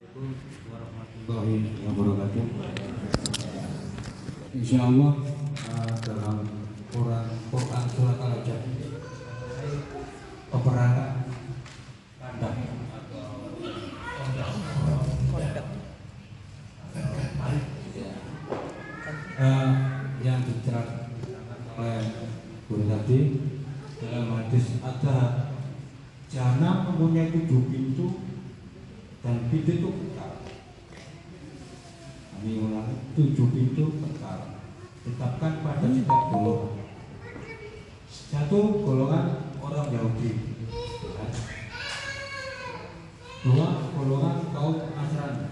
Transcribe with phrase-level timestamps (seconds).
[0.00, 2.48] Assalamualaikum.
[4.56, 5.12] Insya Allah
[6.00, 6.40] dalam
[6.88, 8.48] Quran Quran surat Al Hajj
[10.48, 11.28] peperangan
[12.16, 12.58] kandang
[12.96, 13.52] atau
[20.24, 21.12] yang diterangkan
[21.76, 22.00] oleh
[22.72, 23.20] guru tadi
[24.00, 25.44] dalam hadis ada
[26.32, 27.68] jana mempunyai tujuh
[29.50, 30.30] pintu itu kekal.
[32.30, 34.62] Kami ulangi tujuh pintu kekal.
[35.02, 36.86] Tetapkan pada setiap golongan.
[38.06, 40.30] Satu golongan orang Yahudi.
[43.40, 45.48] Dua golongan kaum Nasrani.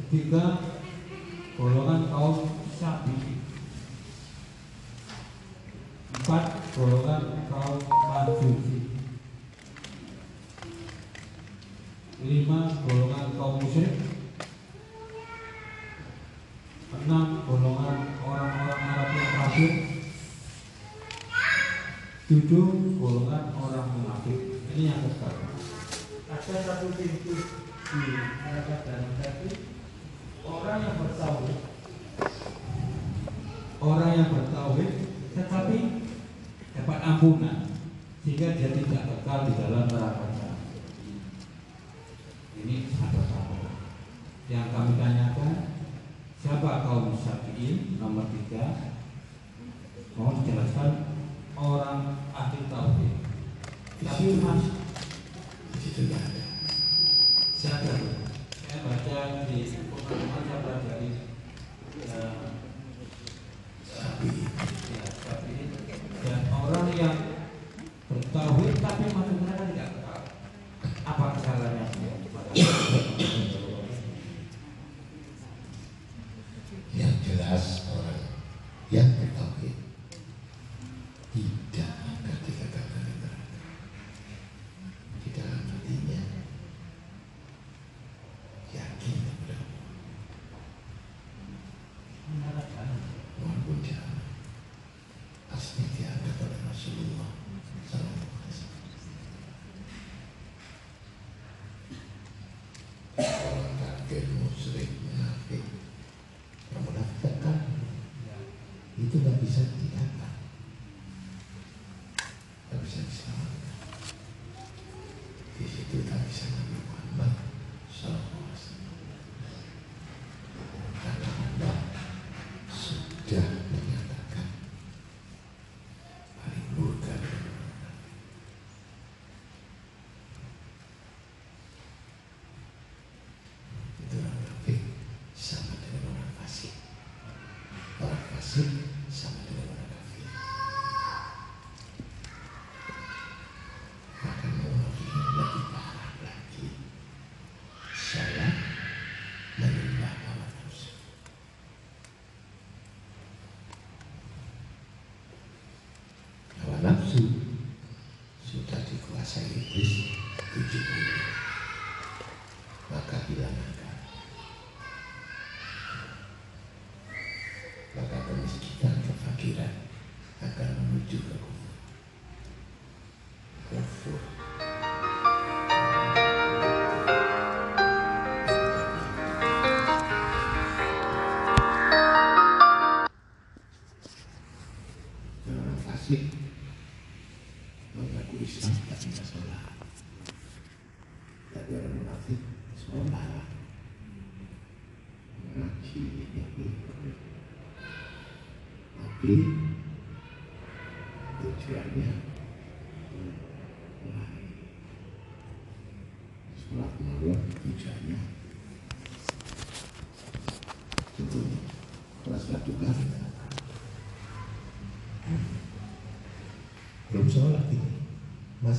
[0.00, 0.69] Ketiga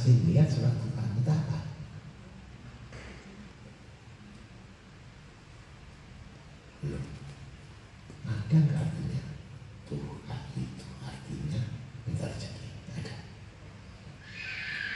[0.01, 1.61] kasih lihat surat Tuhan kita apa?
[6.81, 7.05] Belum.
[8.25, 9.21] Ada nggak artinya?
[9.85, 11.61] Tuhan itu artinya
[12.09, 12.67] minta rezeki.
[12.97, 13.15] Ada.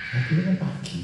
[0.10, 1.02] Artinya kan pagi.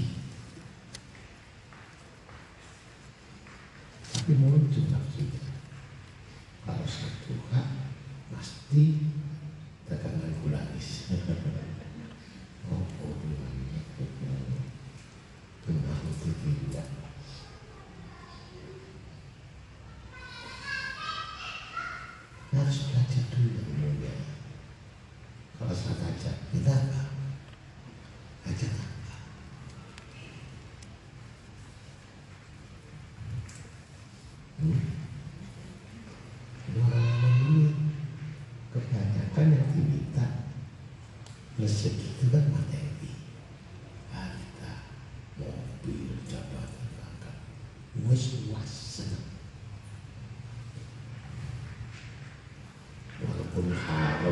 [4.17, 5.29] Tapi muncul nafsu.
[6.65, 7.69] Kalau satu Tuhan
[8.33, 9.10] pasti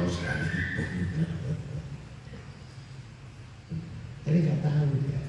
[0.10, 0.48] sekali
[4.30, 5.22] tapi nggak tahu dia.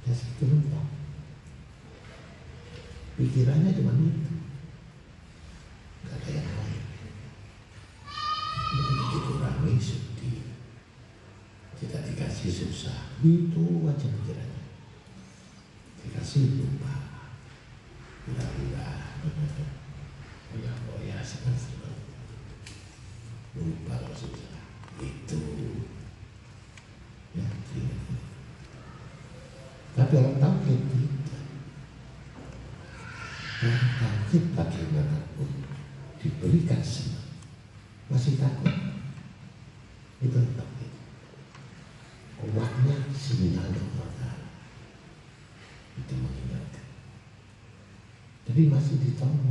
[0.00, 0.80] Dia segitu lupa
[3.20, 4.32] pikirannya cuma itu.
[6.08, 6.84] Nggak ada yang lain.
[8.72, 10.40] Begitu dikurangi sedih.
[11.84, 13.12] Tidak dikasih susah.
[13.20, 14.08] Itu wajar
[48.68, 49.43] masih ditolong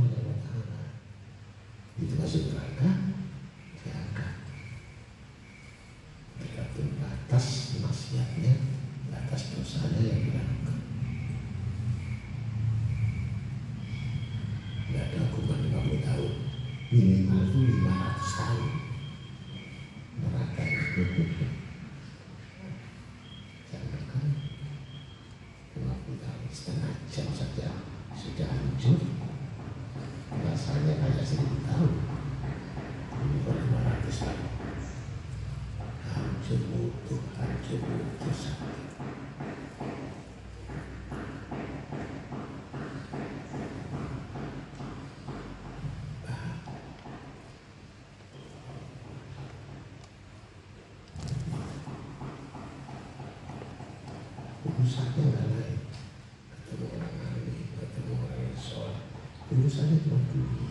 [59.64, 60.63] decided not to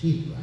[0.00, 0.35] sitio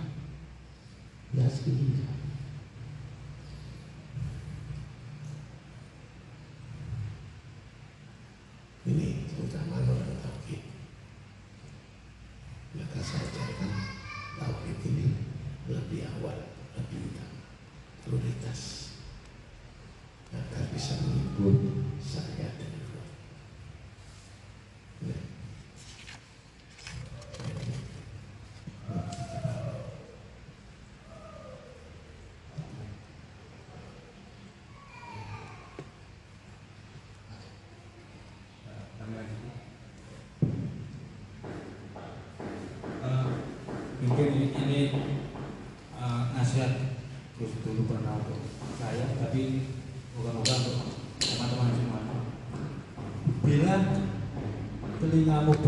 [55.14, 55.62] ini ngamuk.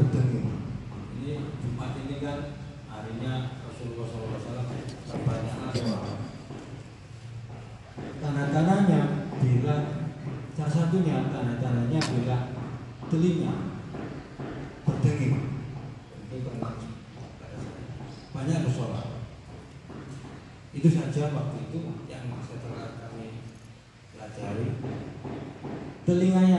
[1.22, 2.58] Ini Jumat ini kan
[2.90, 4.74] harinya Rasulullah SAW
[5.06, 5.70] terbanyak
[8.18, 9.76] Tanda-tandanya bila
[10.58, 12.38] salah satunya tanda-tandanya bila
[13.06, 13.54] telinga
[14.82, 15.38] berdenging
[18.34, 19.08] banyak bersolat.
[20.74, 23.28] Itu saja waktu itu yang maksud kami
[24.10, 24.68] pelajari.
[26.06, 26.55] Telinganya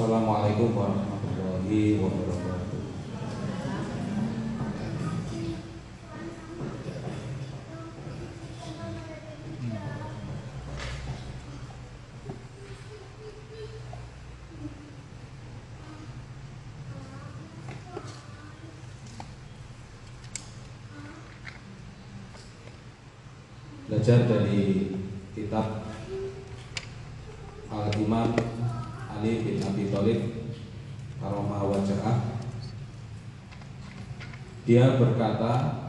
[0.00, 2.80] Assalamualaikum warahmatullahi wabarakatuh.
[23.84, 24.96] Belajar dari
[25.36, 25.84] kitab
[27.68, 28.39] Al-Imam
[34.70, 35.82] dia berkata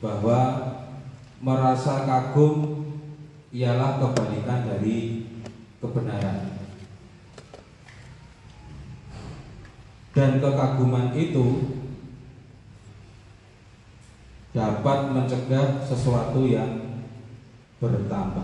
[0.00, 0.40] bahwa
[1.44, 2.88] merasa kagum
[3.52, 5.28] ialah kebalikan dari
[5.76, 6.56] kebenaran.
[10.16, 11.68] Dan kekaguman itu
[14.56, 17.04] dapat mencegah sesuatu yang
[17.76, 18.43] bertambah.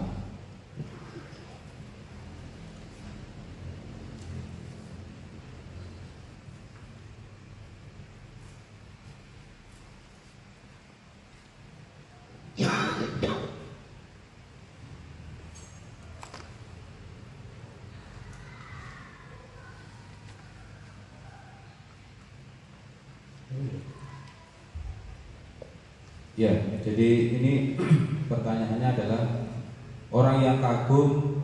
[30.91, 31.39] kagum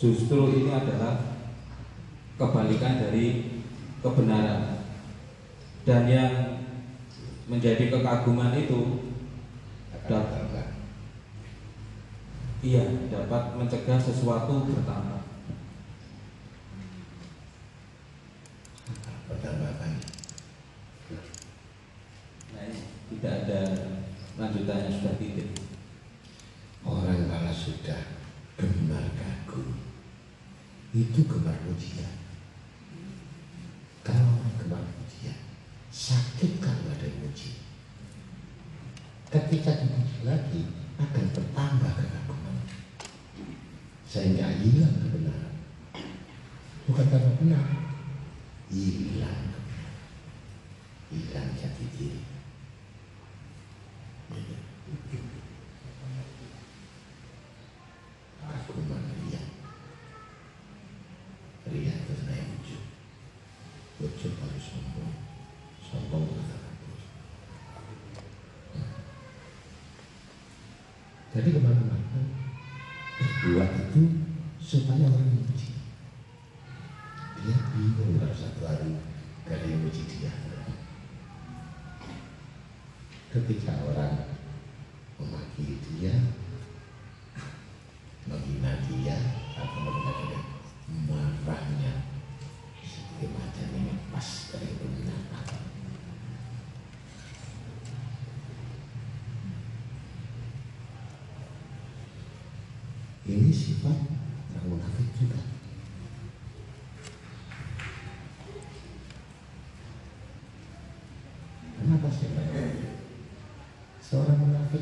[0.00, 1.20] justru ini adalah
[2.40, 3.52] kebalikan dari
[4.00, 4.80] kebenaran.
[5.84, 6.32] Dan yang
[7.52, 9.12] menjadi kekaguman itu
[10.08, 10.72] dapat
[12.64, 12.82] iya
[13.12, 14.95] dapat mencegah sesuatu bertambah.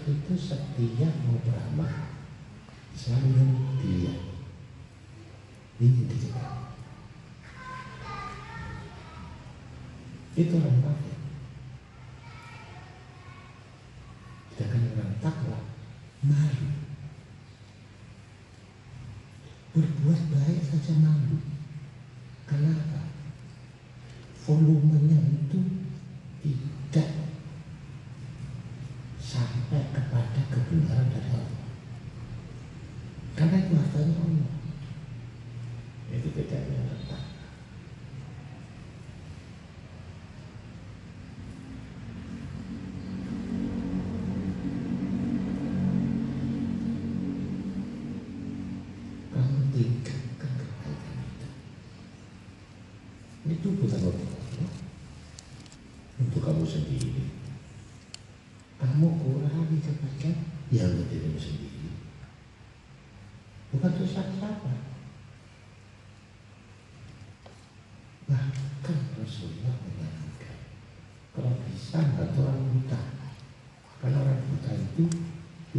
[0.02, 2.10] itu setia mau beramal
[2.94, 3.46] selalu
[3.82, 4.14] dia.
[5.78, 6.64] Ini dia
[10.34, 11.18] itu orang kafir.
[14.58, 15.58] Kan orang takwa
[16.26, 16.70] malu.
[19.74, 21.38] Berbuat baik saja malu.
[22.50, 23.06] Kenapa
[24.42, 25.13] volumenya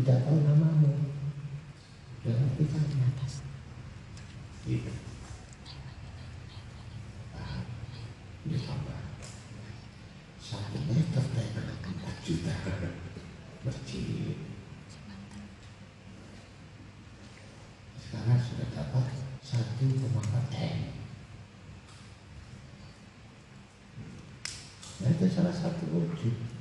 [0.06, 1.18] tidak tahu namamu.
[2.22, 2.86] Udah ngerti kan?
[2.86, 3.34] Di atas.
[4.70, 4.94] Gitu
[7.34, 7.66] paham.
[8.46, 9.02] Ini tambah
[10.38, 12.54] satu meter naik empat juta.
[13.66, 14.38] Masjid.
[17.98, 19.06] Sekarang sudah dapat
[19.42, 20.78] satu koma empat m.
[25.02, 26.55] Nah itu salah satu wujud.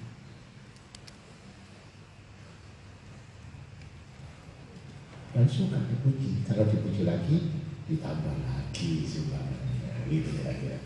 [5.44, 6.40] Tuhan suka dipuji.
[6.48, 7.36] Kalau dipuji lagi,
[7.84, 10.08] ditambah lagi sumbangannya.
[10.08, 10.80] Gitu ya.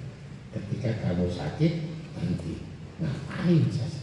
[0.51, 1.73] Ketika kamu sakit,
[2.19, 2.67] berhenti.
[2.99, 3.98] Ngapain saja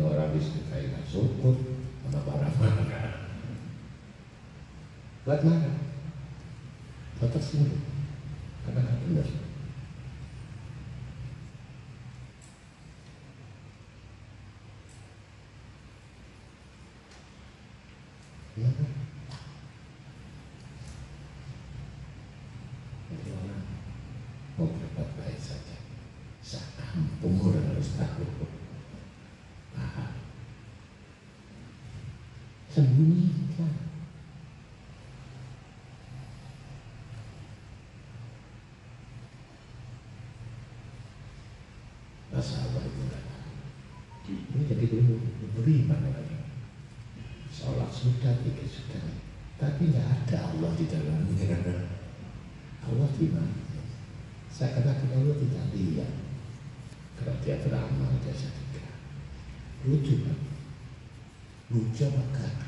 [0.00, 1.60] ini orang bisa kayak syukur
[2.08, 2.56] barang-barang
[5.28, 5.69] buat mana?
[55.80, 56.04] Iya.
[56.04, 56.08] dia
[57.16, 58.92] kalau dia beramal dia sedekah
[59.88, 60.36] lucu kan
[61.72, 62.59] lucu apa kan?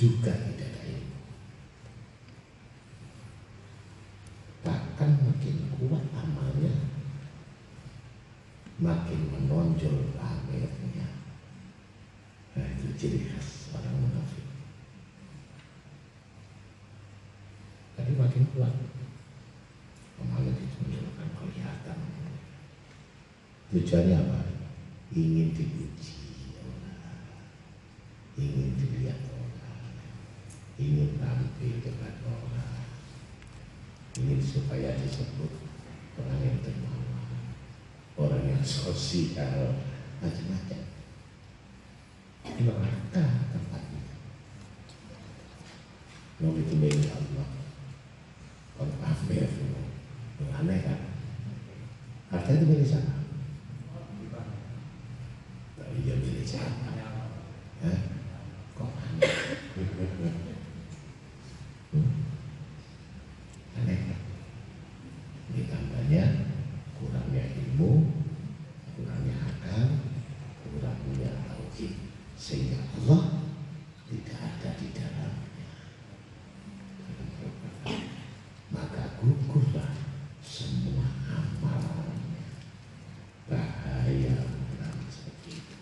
[0.00, 1.20] Juga tidak ada ilmu.
[4.64, 6.72] Bahkan makin kuat amalnya,
[8.80, 11.08] makin menonjol pamernya.
[12.56, 14.48] Nah, itu ciri khas orang munafik.
[18.00, 18.72] Tapi makin kuat
[20.16, 21.98] amalnya ditunjukkan kelihatan.
[23.68, 24.40] Tujuannya apa?
[25.12, 27.28] Ingin dipuji orang,
[28.38, 29.94] ingin dilihat orang,
[30.78, 32.82] ingin tampil dekat orang,
[34.18, 35.50] ingin supaya disebut
[36.18, 37.54] orang yang dermawan,
[38.18, 39.82] orang yang sosial,
[40.22, 40.82] macam-macam.
[42.60, 44.02] Neraka tempatnya.
[46.38, 47.50] Mau itu milik Allah.
[48.78, 49.50] Kalau pamer,
[50.60, 51.00] aneh kan?
[52.30, 53.12] Harta itu milik siapa?
[55.76, 56.88] Tapi dia milik siapa?
[57.84, 57.98] Hah?
[58.76, 59.32] Kok aneh?
[61.92, 62.12] Hmm?
[63.80, 64.20] Aneh kan?
[65.52, 66.24] Ini tandanya
[66.96, 68.08] kurangnya ilmu,
[68.96, 69.88] kurangnya akal,
[70.64, 71.92] kurangnya tauhid,
[72.40, 73.44] sehingga Allah
[74.08, 75.68] tidak ada di dalamnya.
[78.70, 79.98] Maka gugurlah
[80.38, 82.54] semua amalannya.
[83.50, 85.76] Bahaya orang seperti itu.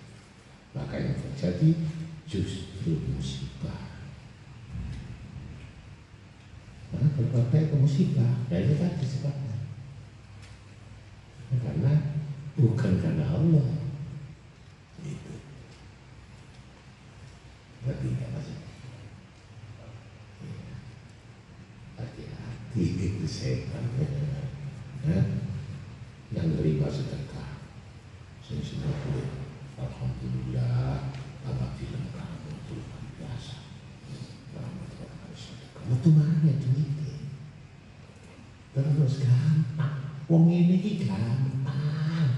[0.73, 1.77] Maka yang terjadi
[2.25, 3.93] justru musibah.
[6.89, 9.59] Karena kalau bapak itu musibah, ya itu tadi sebabnya.
[11.51, 12.15] Karena
[12.55, 13.67] bukan karena Allah.
[15.03, 15.35] Itu.
[17.83, 18.61] Berarti nggak masuk.
[20.47, 20.75] Iya.
[21.99, 23.83] Hati-hati itu setan.
[25.03, 25.19] Ya.
[26.31, 27.67] Yang nerima sedekah.
[28.47, 29.27] Saya sudah boleh.
[29.75, 31.11] Alhamdulillah.
[31.43, 33.59] Tambah film kamu itu luar biasa.
[34.55, 35.83] Kamu itu harus sedekah.
[35.83, 36.99] Kamu tuh mana duitnya?
[38.79, 40.18] Terus gampang.
[40.29, 42.29] Wong ini ki gampang.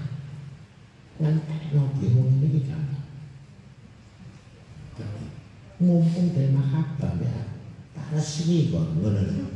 [1.19, 3.03] Ngantek nopo wong ini ki gampang.
[5.81, 7.41] Mumpung dari mahabbah ya,
[7.91, 9.47] tak resmi kok ngono lho.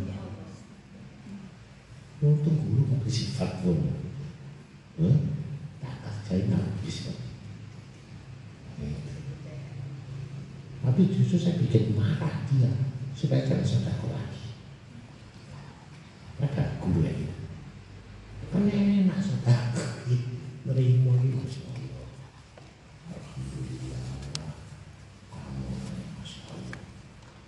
[2.26, 3.78] Untung guru kok sifat pun.
[5.00, 5.18] Eh?
[5.80, 7.18] Tak kerjain habis kok.
[10.86, 12.70] Tapi justru saya bikin marah dia
[13.14, 14.50] supaya jangan sedekah lagi.
[16.42, 17.38] Ada guru ya gitu.
[18.50, 19.78] Kan enak sedekah
[20.66, 22.10] nerima itu Masya Allah.
[23.14, 24.06] Alhamdulillah.
[25.30, 25.70] Kamu
[26.22, 26.82] Masya Allah.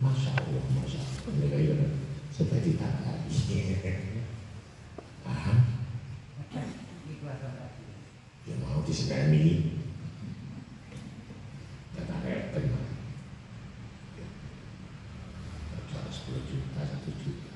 [0.02, 1.34] Masya Allah, Masya Allah.
[1.38, 1.93] Ini kayak
[2.34, 3.38] supaya ditangani.
[5.21, 5.60] Paham?
[8.47, 9.78] Ya mau disegani.
[11.93, 12.63] Kata repot.
[15.88, 17.56] Jual 10 juta, 1 juta.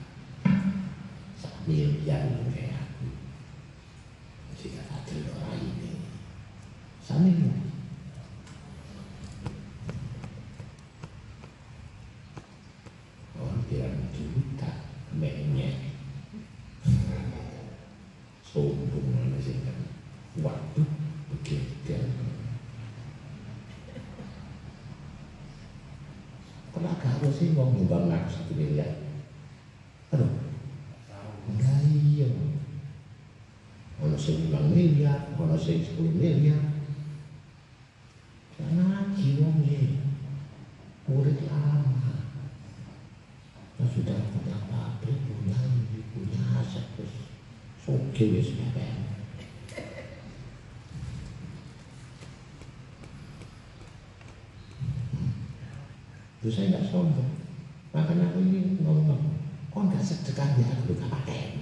[1.72, 3.08] Miliar kayak aku.
[4.60, 5.92] Jika orang ini.
[26.82, 28.98] Kenapa sih mau nyumbang aku satu miliar?
[30.10, 30.42] Aduh,
[31.54, 32.26] enggak iya.
[34.02, 36.58] Ono sing 5 miliar, ono sing 10 miliar.
[39.62, 40.02] Nih,
[41.06, 42.14] murid lama.
[43.78, 45.58] Nah, sudah punya pabrik, punya
[46.14, 47.30] punya aset, terus.
[56.42, 57.38] Terus saya nggak sombong.
[57.94, 59.38] Makanya aku ini ngomong,
[59.70, 61.62] kok nggak sedekah ya aku pakai.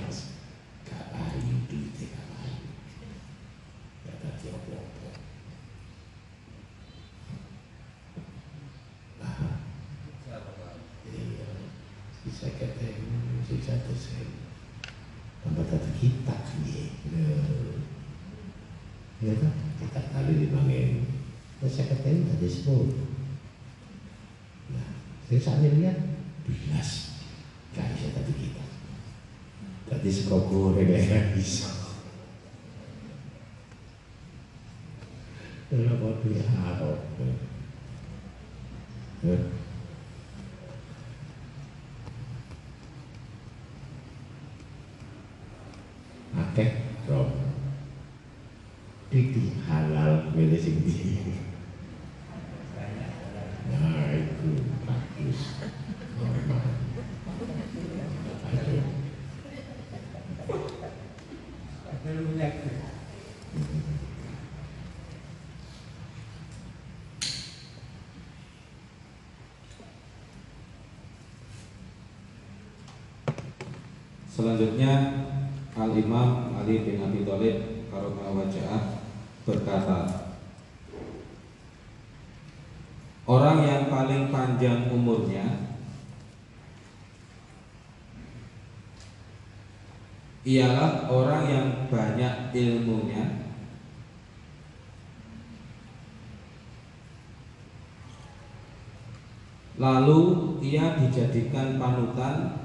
[22.71, 22.87] full.
[24.71, 24.87] Nah,
[25.27, 25.99] saya sambil lihat
[26.47, 27.19] bilas,
[27.75, 28.63] gak bisa tapi kita.
[29.91, 31.70] Tadi sekokor, ya bisa.
[74.41, 75.21] Selanjutnya
[75.77, 79.05] Al Imam Ali bin Abi Thalib karomah wajah
[79.45, 79.99] berkata
[83.29, 85.45] Orang yang paling panjang umurnya
[90.41, 93.45] ialah orang yang banyak ilmunya.
[99.77, 100.21] Lalu
[100.65, 102.60] ia dijadikan panutan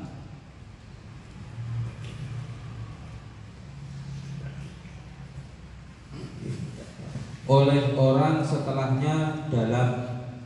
[7.46, 9.88] oleh orang setelahnya dalam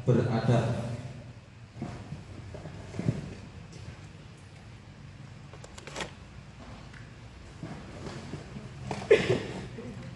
[0.04, 0.92] beradab.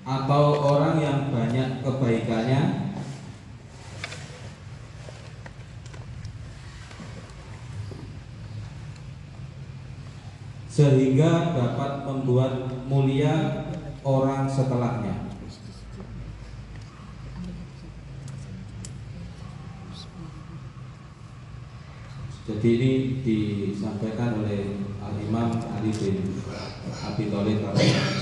[0.05, 2.63] Atau orang yang banyak kebaikannya?
[10.69, 12.64] Sehingga dapat membuat
[26.01, 26.45] bin
[27.07, 28.14] Abi Thalib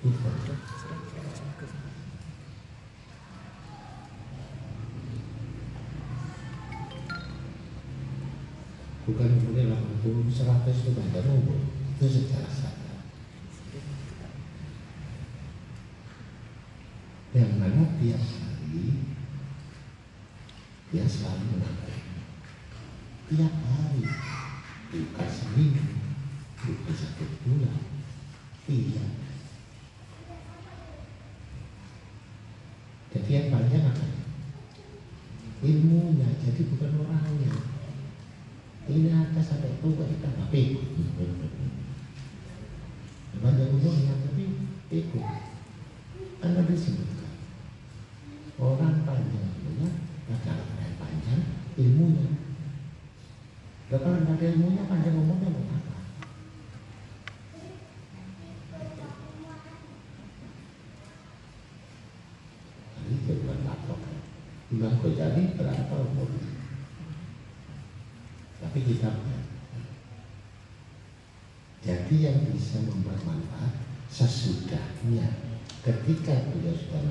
[0.00, 0.16] bukan
[9.36, 11.68] kemudian lah hukum seratus kepada umum
[12.00, 13.04] itu secara sadar
[17.36, 19.04] yang mana tiap hari
[20.88, 22.00] dia selalu menambah
[23.28, 23.52] tiap
[72.70, 73.74] bisa membuat manfaat
[74.06, 75.26] sesudahnya.
[75.82, 77.02] Ketika beliau sudah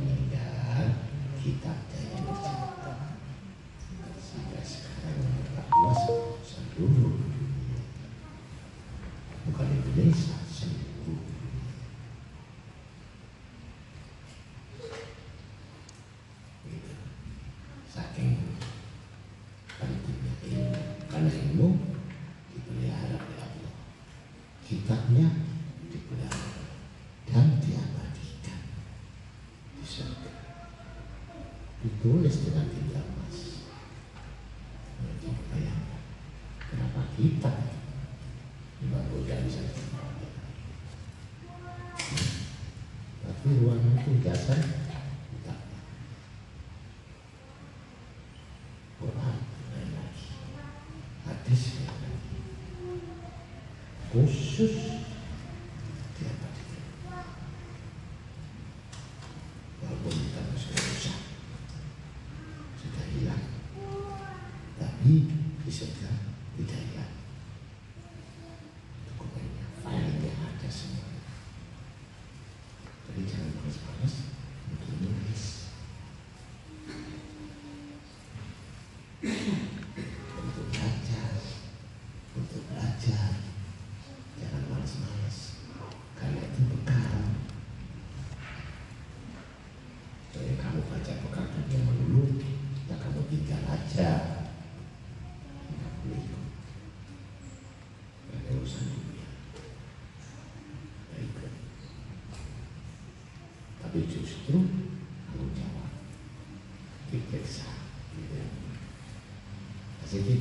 [32.30, 33.38] ditulis dengan mas, emas.
[35.18, 36.02] Itu bayangkan.
[36.70, 37.54] Kenapa kita
[38.86, 39.62] nggak boleh bisa
[43.26, 44.62] Tapi ruangan itu dasar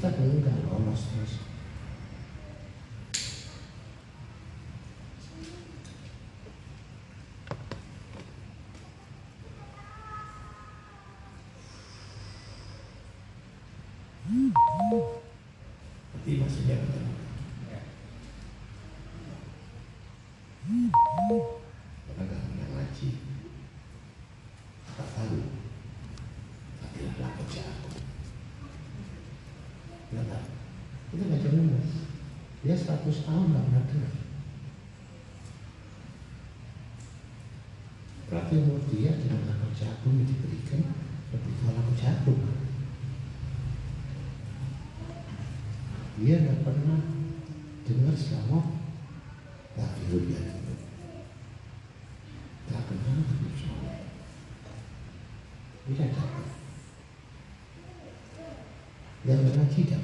[0.01, 0.58] 再给一点
[32.79, 34.15] 100 tahun nggak pernah dengar.
[38.29, 40.81] Berarti umur dia dengan akar jagung yang diberikan
[41.35, 42.41] lebih tua akar jagung.
[46.19, 47.01] Dia nggak pernah
[47.89, 48.61] dengar selama
[49.79, 50.75] lagi dia itu.
[52.69, 54.01] Tak kenal dengan Soleh.
[55.89, 56.47] Tidak dapat.
[59.25, 60.03] Yang lagi tidak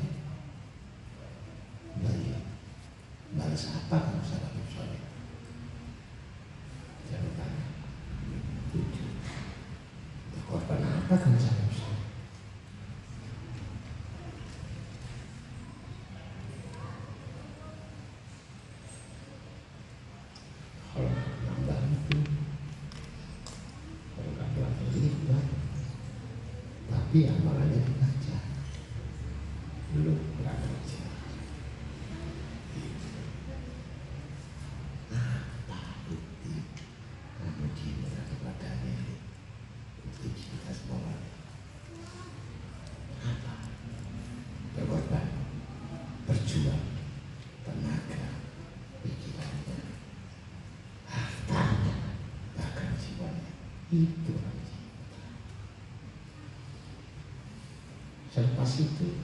[58.74, 59.23] Washington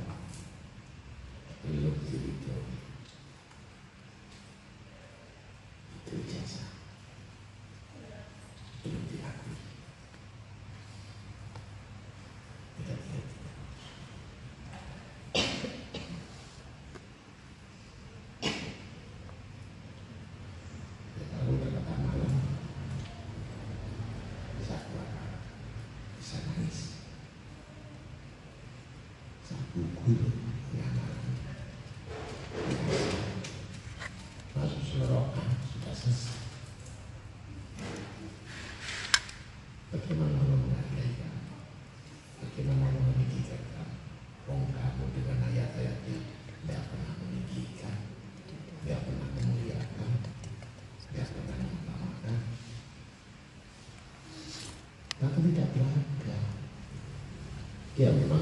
[58.01, 58.41] ya memang.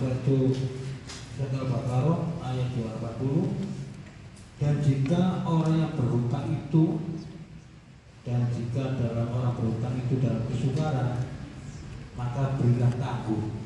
[0.00, 0.48] Batu
[1.36, 6.84] surat Al-Baqarah ayat 240 dan jika orang yang berhutang itu
[8.24, 11.20] dan jika dalam orang berhutang itu dalam kesukaran
[12.16, 13.59] maka berilah tangguh.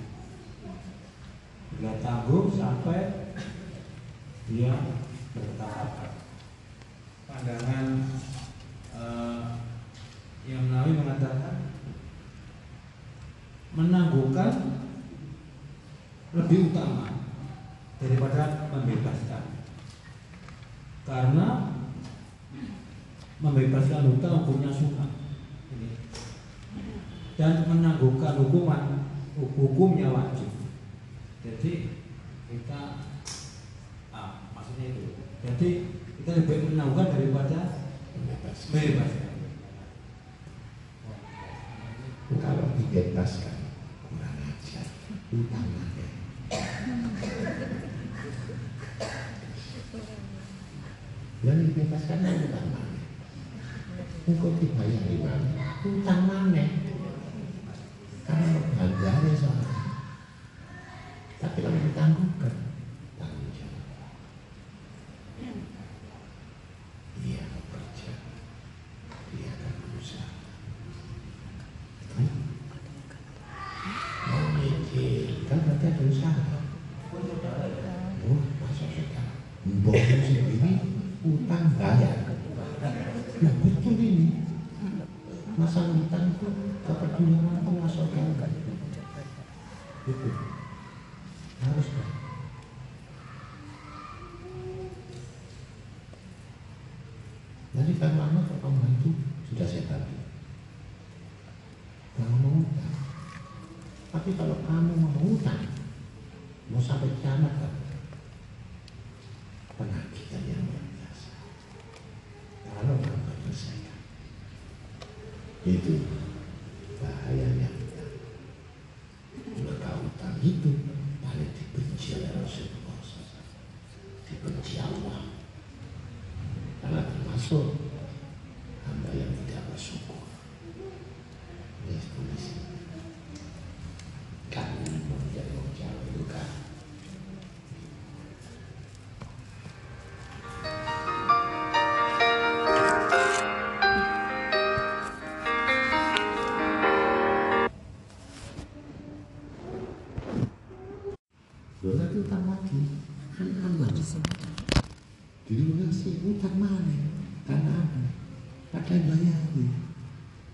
[158.84, 159.72] Ada yang bayarin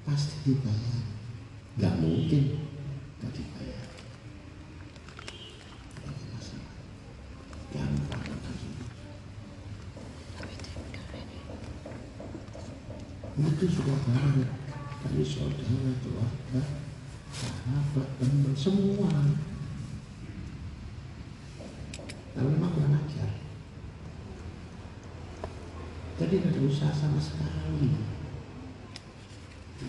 [0.07, 1.03] pasti dibayar.
[1.75, 2.45] Nggak mungkin.
[3.19, 3.87] Nggak dibayar.
[7.75, 8.23] Gampang.
[13.41, 14.51] Itu sudah banyak.
[15.01, 16.63] Dari saudara keluarga
[17.35, 19.11] sahabat teman semua.
[22.31, 23.31] Tapi memang kurang ajar.
[26.15, 28.21] Jadi nggak ada usaha sama sekali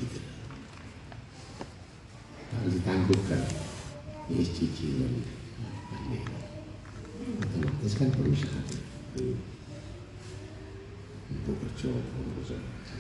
[0.01, 0.19] gitu.
[2.51, 3.41] harus ditangguhkan
[4.31, 5.13] ini cicilan
[8.01, 8.65] otomatis kan
[9.13, 9.37] perusahaan
[11.29, 12.01] untuk bercoba
[12.33, 12.97] perusahaan mati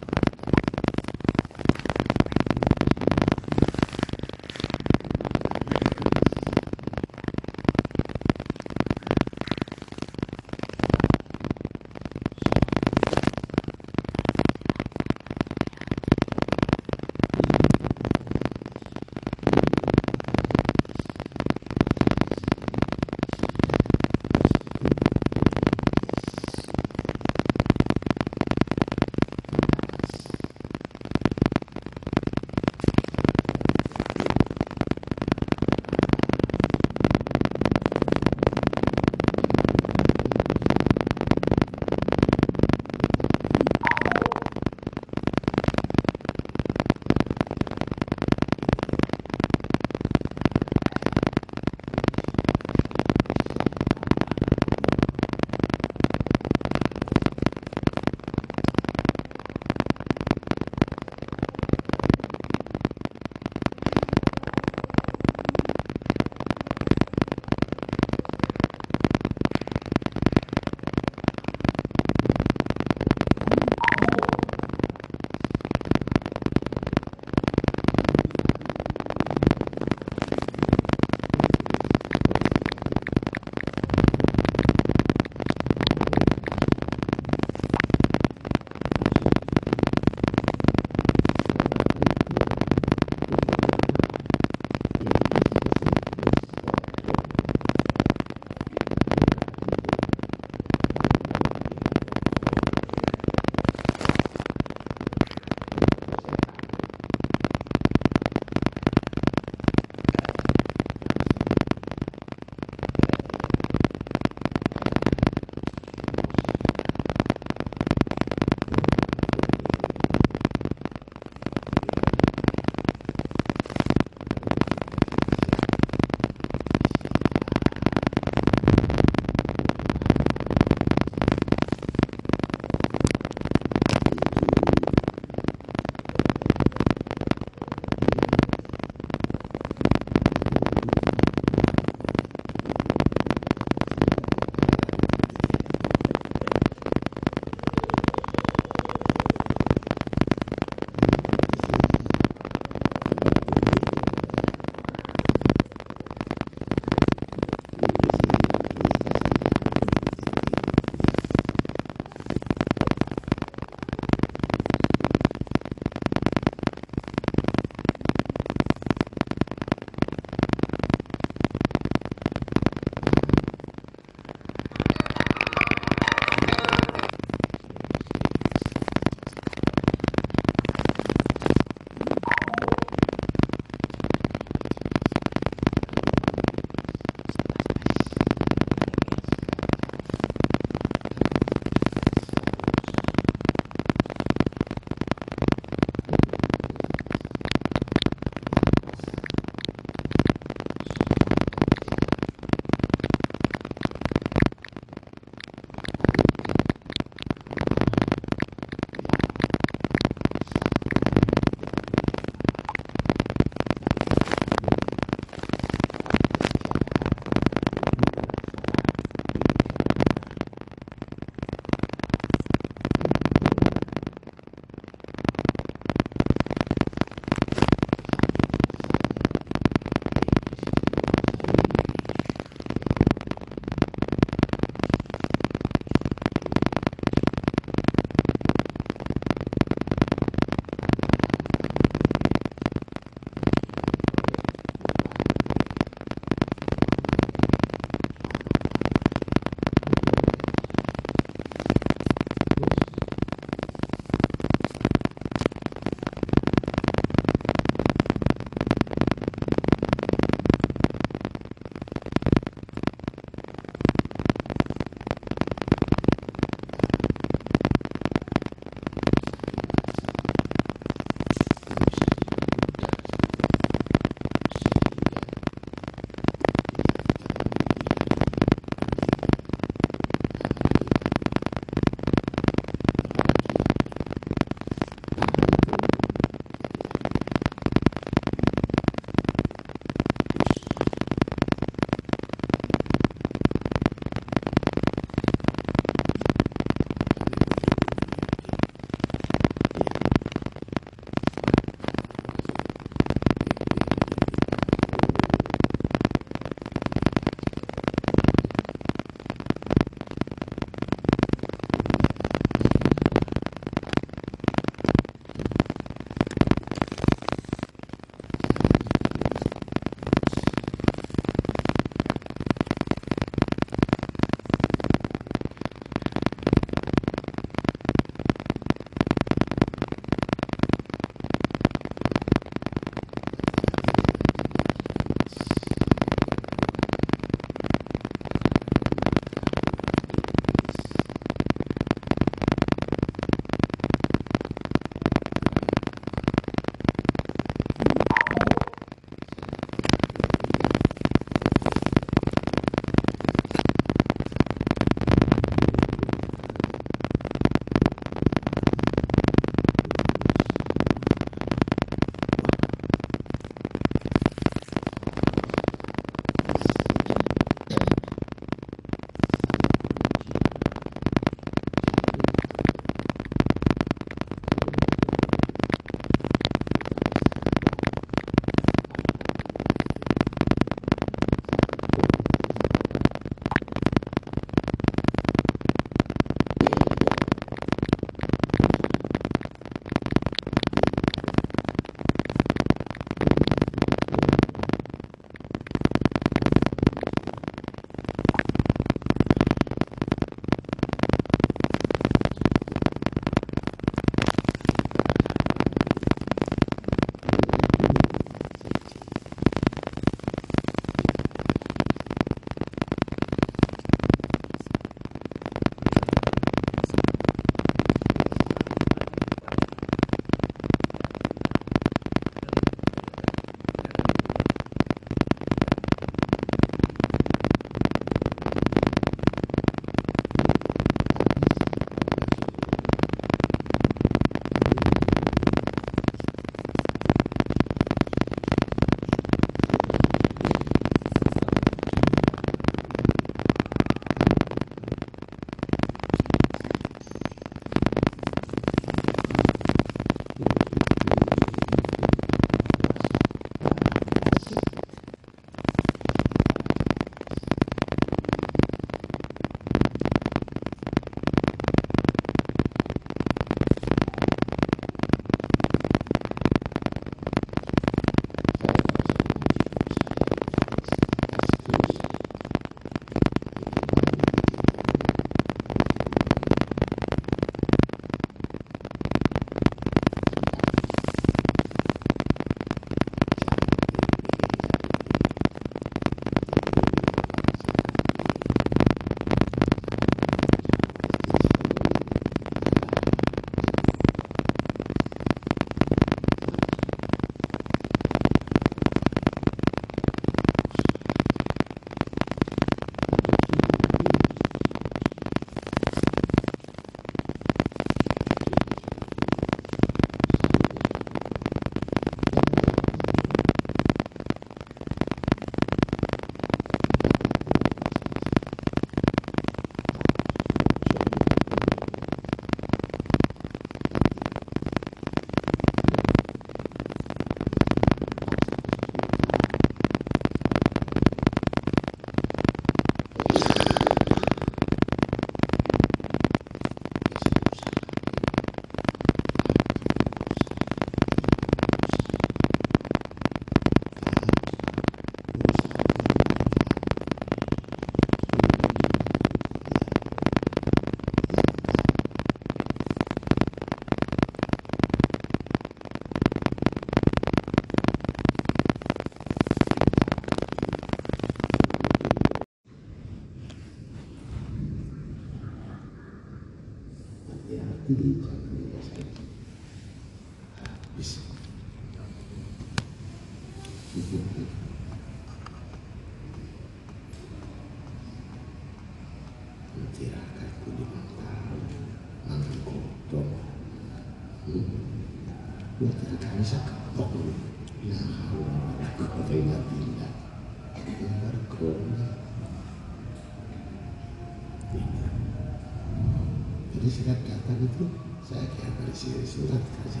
[599.36, 600.00] surat kasih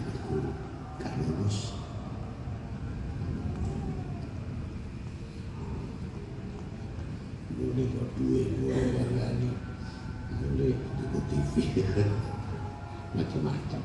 [0.96, 1.76] gak lulus.
[7.52, 9.50] Mulai kok duit mulai wargani
[10.40, 11.52] mulai ikut TV
[13.16, 13.82] macam-macam.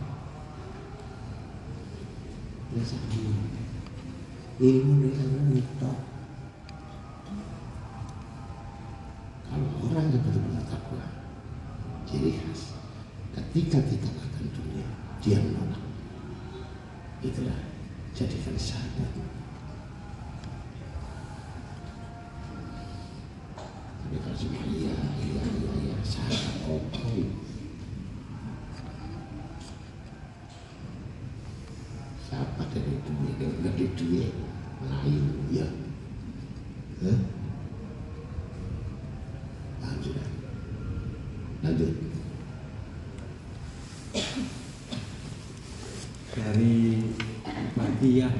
[2.71, 3.11] Ya sama
[4.61, 5.99] ilmu ini sama mutlak
[9.49, 11.05] kalau orang yang betul-betul takwa
[12.05, 12.77] ciri khas
[13.33, 14.87] ketika kita akan dunia
[15.17, 15.81] dia menolak
[17.25, 17.57] itulah
[18.13, 19.09] jadikan sahabat
[23.97, 24.93] tapi kalau cuma iya
[25.25, 27.33] iya iya iya sahabat kokoh
[32.29, 33.35] siapa dari duit
[33.65, 34.31] dari duit
[34.81, 35.67] lain ya
[37.01, 37.19] Hah?
[39.81, 40.27] paham sudah
[41.61, 41.93] lanjut
[46.31, 46.75] dari
[48.11, 48.35] Batiyah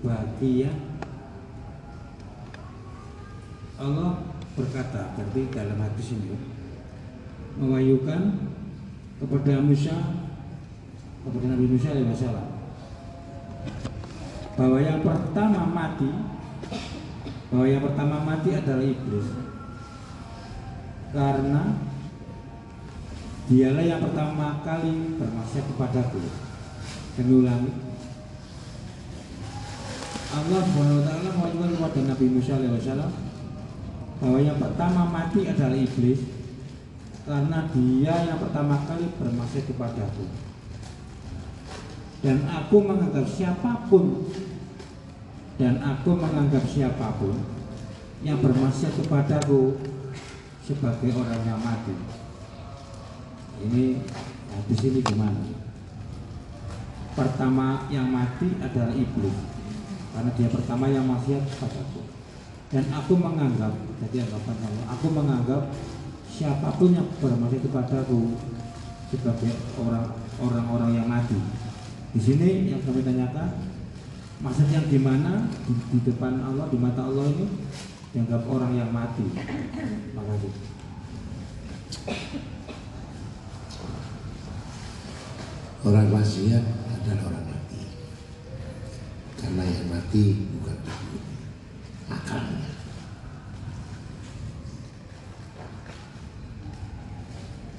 [0.00, 0.76] Batiyah
[3.76, 4.16] Allah
[4.56, 6.32] berkata berarti dalam hadis ini
[7.60, 8.48] mewahyukan
[9.20, 9.92] kepada Musa
[11.20, 12.48] kepada Nabi Musa alaihissalam
[14.56, 16.08] bahwa yang pertama mati
[17.52, 19.28] bahwa yang pertama mati adalah iblis.
[21.12, 21.92] Karena
[23.52, 26.24] Dialah yang pertama kali bermaksud kepadaku
[27.12, 27.28] dan
[30.32, 32.80] Allah Subhanahu wa taala mewahyukan kepada Nabi Musa alaihi
[34.22, 36.24] bahwa yang pertama mati adalah iblis
[37.28, 40.24] karena dia yang pertama kali bermaksud kepadaku.
[42.24, 44.24] Dan aku menganggap siapa pun
[45.60, 47.36] dan aku menganggap siapa pun
[48.24, 49.76] yang bermaksud kepadaku
[50.64, 51.92] sebagai orang yang mati.
[53.68, 54.00] Ini
[54.64, 55.51] di sini gimana?
[57.12, 59.36] Pertama yang mati adalah iblis,
[60.16, 62.08] karena dia pertama yang maksiat kepadaku.
[62.72, 65.62] Dan aku menganggap, jadi anggapan Allah, aku menganggap
[66.24, 68.40] siapa pun yang bermaksiat kepadaku
[69.12, 70.08] sebagai orang
[70.40, 71.36] orang-orang yang mati.
[72.16, 73.60] Di sini yang kami tanyakan,
[74.40, 77.46] maksud yang di mana di, di depan Allah, di mata Allah ini
[78.16, 79.24] dianggap orang yang mati.
[80.16, 80.52] Makasih.
[85.82, 86.64] Orang maksiat
[90.12, 91.48] Mati bukan tubuhnya,
[92.12, 92.68] akalnya.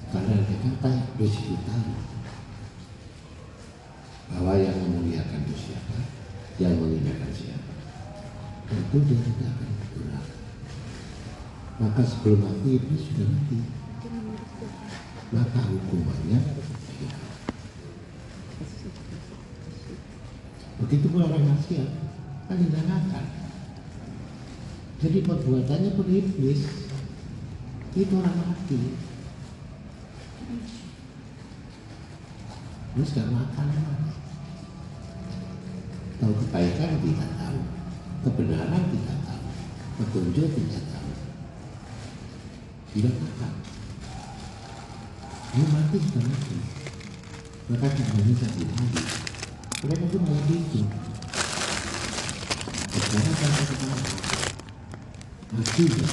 [0.09, 1.93] Karena kenapa dosa itu tahu
[4.33, 6.09] bahwa yang memuliakan itu siapa,
[6.57, 7.73] yang menghinakan siapa.
[8.65, 10.25] Tentu dia tidak akan bergerak.
[11.85, 13.61] Maka sebelum mati itu sudah mati.
[15.37, 16.39] Maka hukumannya
[20.81, 22.12] Begitu pula orang maksiat
[22.53, 23.25] kan dinyalakan.
[25.01, 26.61] Jadi perbuatannya pun iblis
[27.97, 28.79] itu orang mati.
[32.93, 33.67] Ini sudah makan
[36.21, 37.59] Tahu kebaikan tidak tahu,
[38.21, 39.45] kebenaran tidak tahu,
[39.97, 41.11] petunjuk tidak tahu.
[42.93, 43.53] Tidak makan.
[45.57, 46.57] Ini mati sudah mati.
[47.73, 49.23] Maka kembali tadi lagi
[49.83, 50.79] mereka pun mau itu
[52.93, 53.33] sekarang
[55.53, 56.07] mati ya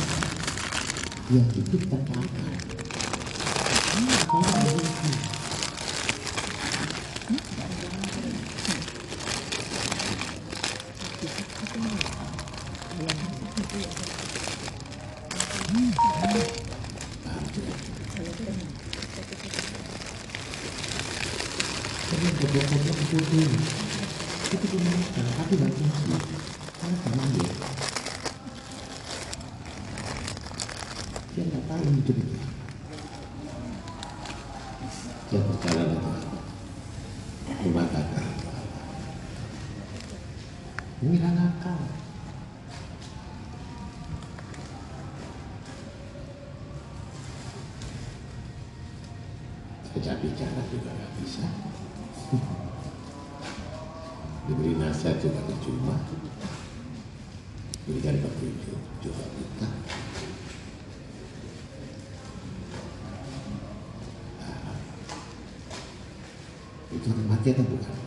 [1.31, 2.57] yang hidup tanpa akal
[67.51, 68.00] itu mati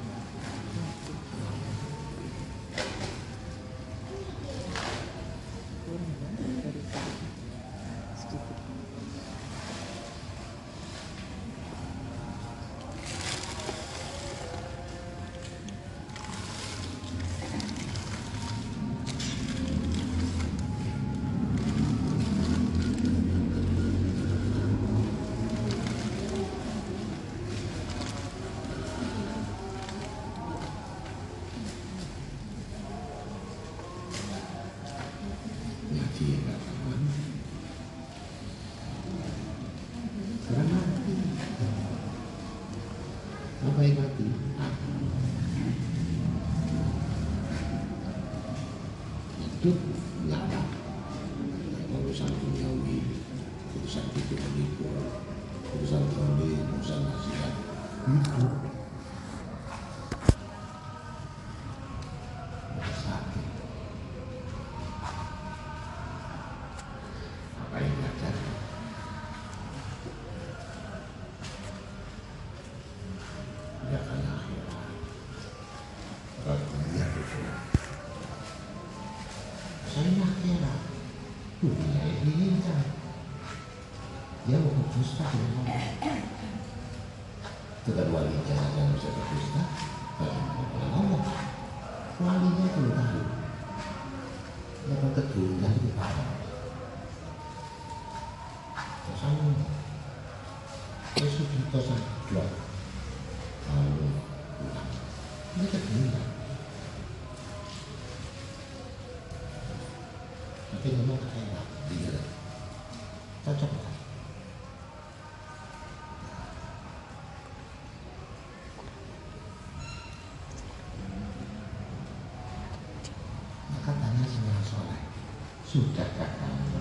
[125.73, 126.77] sudahkah kamu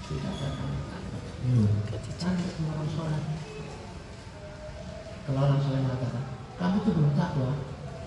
[0.00, 0.76] sudahkah kamu
[1.46, 1.62] Hmm.
[2.18, 3.22] Tanya sama orang sholat.
[5.30, 6.24] Kalau orang sholat mengatakan,
[6.58, 7.54] kamu tuh belum takwa,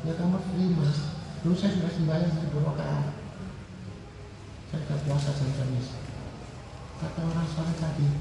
[0.03, 0.91] ya kamu terima.
[1.39, 3.15] Dulu saya sudah sembahyang seribu rakaat.
[4.67, 5.87] Saya sudah puasa sampai kamis.
[6.99, 8.11] Kata orang sholat tadi,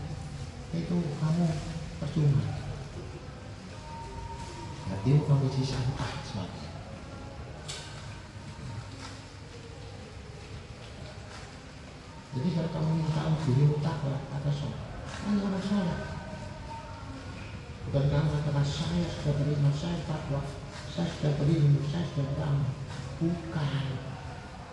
[0.78, 1.46] itu kamu
[1.98, 2.44] percuma.
[4.86, 6.68] Hatimu kamu isi sampah sebagainya.
[12.38, 14.80] Jadi kalau kamu minta dirimu takwa atau sholat,
[15.24, 16.00] hanya orang sholat.
[17.88, 20.44] Bukan kamu katakan saya sudah beriman, saya takwa,
[20.92, 22.72] saya sudah berilmu, saya sudah beramal.
[23.16, 23.84] Bukan.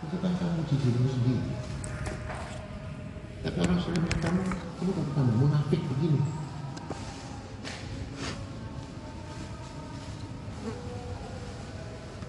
[0.04, 1.56] Itu kan kamu uji dirimu sendiri.
[3.48, 6.22] Tapi orang sholat kamu, kamu kata kamu munafik begini.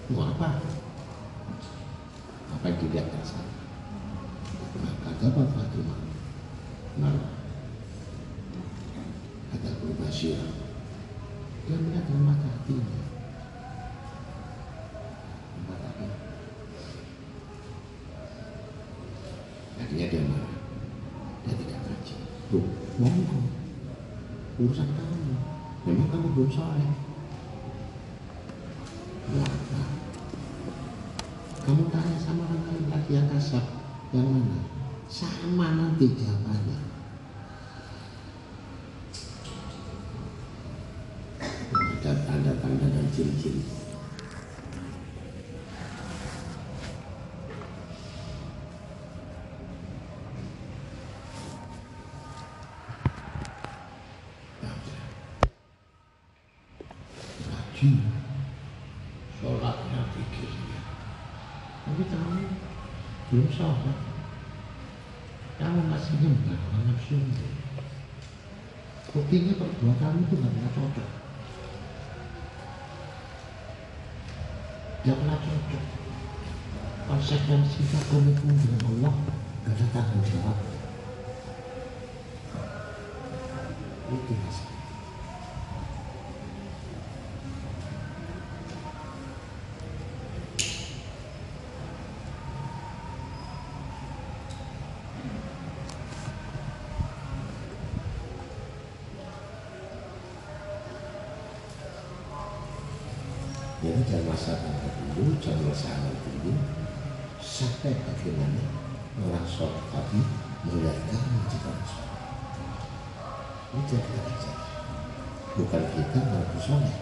[0.07, 0.63] Mau apa?
[2.55, 3.51] Apa yang dilihat dari sana?
[4.79, 6.07] Maka dapat Fatimah
[6.97, 7.29] marah.
[9.53, 10.37] Kata Abu Bashir,
[11.65, 13.01] dia melihat dengan mata hatinya.
[15.61, 16.09] Mengatakan,
[19.77, 20.55] akhirnya dia marah.
[21.45, 22.15] Dia tidak kaji.
[22.49, 22.65] Tuh,
[22.97, 23.39] monggo.
[24.57, 25.37] Urusan kamu.
[25.85, 26.91] Memang kamu belum soleh.
[29.27, 29.81] Kenapa?
[31.67, 33.63] Kamu tanya sama orang lain lagi yang kasar.
[34.17, 34.59] Yang mana?
[35.05, 36.79] Sama nanti jawabannya.
[41.37, 43.61] Ada tanda-tanda dan ciri-ciri.
[59.37, 60.81] Sholatnya pikirnya.
[61.85, 62.41] Tapi kamu
[63.29, 63.97] belum sholat.
[65.61, 66.17] Kamu masih
[67.07, 67.47] nafsu.
[69.15, 71.09] Buktinya perbuatanmu itu nggak pernah cocok.
[75.03, 75.83] Nggak pernah cocok.
[77.07, 77.81] Konsekuensi
[78.11, 79.13] komitmen dengan Allah
[79.63, 80.59] gak ada tanggung jawab.
[84.11, 84.76] Itu mas.
[113.87, 114.51] Aja.
[115.55, 116.95] Bukan kita mengaku sholat.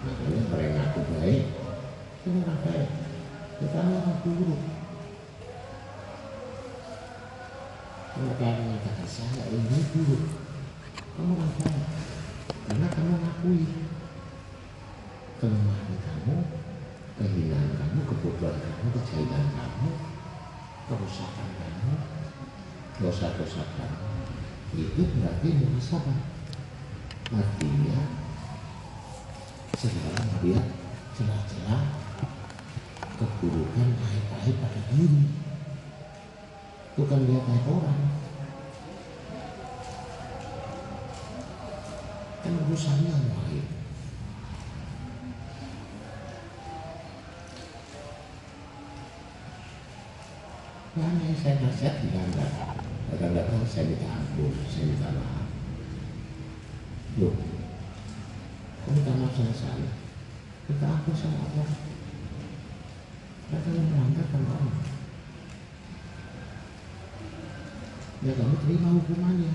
[0.00, 1.44] Makanya mereka ngaku baik,
[2.20, 2.88] itu orang baik.
[3.60, 4.60] Kita orang buruk.
[8.20, 10.24] Mereka mengatakan saya ini buruk.
[11.16, 11.84] Kamu orang baik.
[12.68, 13.64] Karena kamu ngakui
[15.40, 16.36] kelemahan kamu,
[17.16, 19.88] kehinaan kamu, kebodohan kamu, kejahilan kamu,
[20.88, 21.94] kerusakan kamu,
[23.00, 24.00] dosa-dosa kamu.
[24.76, 26.18] Itu berarti muhasabah.
[27.30, 27.98] Artinya
[29.80, 30.66] segala melihat
[31.16, 31.82] celah-celah
[33.16, 35.24] keburukan aib-aib pada diri.
[37.00, 38.00] Bukan lihat aib orang.
[42.44, 43.66] Kan urusannya yang lain.
[50.90, 52.52] Makanya saya nasihat dilanggar.
[53.08, 55.48] Kadang-kadang saya minta ampun, saya minta maaf.
[57.16, 57.34] Loh,
[58.84, 59.90] kamu minta maaf sama saya?
[60.68, 61.68] Minta ampun sama Allah.
[63.48, 64.76] Kadang melanggar kan Allah.
[68.20, 69.52] Ya kamu terima hukumannya.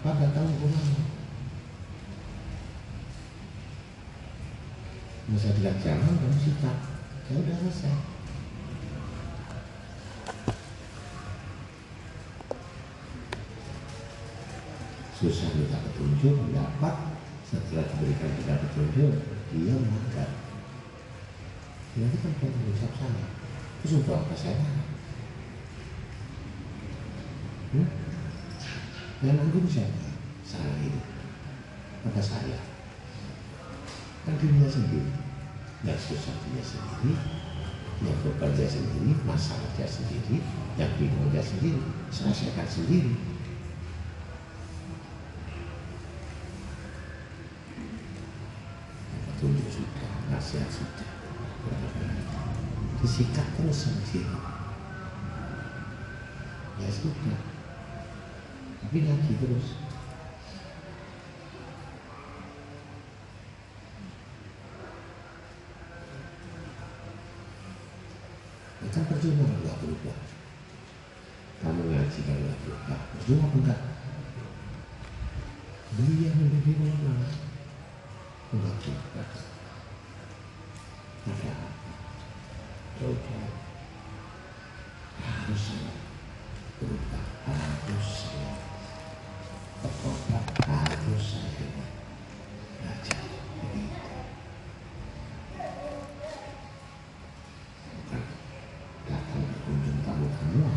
[0.00, 1.04] Apa gak tahu hukumannya?
[5.28, 6.76] Masa bilang jangan, kamu sikap.
[7.28, 8.05] Ya udah selesai.
[15.26, 16.94] Susah minta petunjuk mendapat.
[17.46, 19.12] Setelah diberikan kita petunjuk
[19.54, 20.30] dia melanggar
[21.96, 23.26] nanti kan bukan mengucap saya
[23.80, 24.68] terus untuk apa saya?
[27.72, 27.88] Hmm?
[29.24, 30.10] yang nanggung siapa?
[30.44, 31.00] Saya itu
[32.04, 32.58] apa saya?
[34.28, 35.08] Kan dirinya sendiri.
[35.86, 37.14] Yang susah dia sendiri
[38.04, 40.44] yang dia sendiri masalah dia sendiri
[40.76, 41.80] yang bingung dia sendiri
[42.12, 43.16] selesaikan sendiri
[49.36, 51.08] tunjuk sudah, nasihat sudah.
[53.16, 54.28] Disikat terus sama sini.
[56.84, 57.40] Ya sudah.
[58.84, 59.80] Tapi lagi terus.
[68.84, 70.18] Kita percuma nggak berubah.
[71.64, 73.80] Kamu ngaji kalau nggak berubah, percuma apa enggak?
[75.96, 77.24] Dia menjadi ulama
[78.52, 79.24] enggak juga
[81.24, 81.66] ada
[82.96, 83.44] coba
[85.20, 85.92] harus saya
[86.80, 88.56] berubah harus saya
[89.84, 91.84] bertobat harus saya
[92.80, 93.20] belajar
[93.60, 94.00] begitu
[98.00, 98.22] bukan
[99.04, 100.72] datang berkunjung tamu-tamu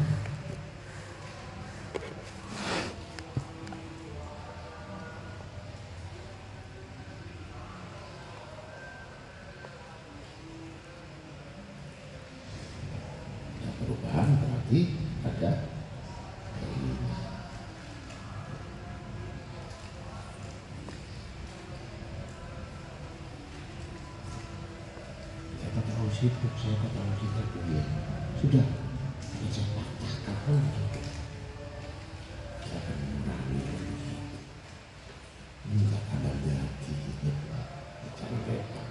[13.60, 14.82] Ya, perubahan berarti
[15.28, 15.52] ada
[16.56, 17.12] keinginan.
[25.60, 27.84] Saya kata tahu sibuk, saya kata sibuk ya.
[28.44, 28.68] Sudah,
[29.56, 31.00] saya patahkan pun begitu.
[32.60, 34.16] Saya akan mengurangi begitu.
[35.72, 36.32] Enggak ada
[36.84, 37.32] jadi,
[38.20, 38.88] cari repot.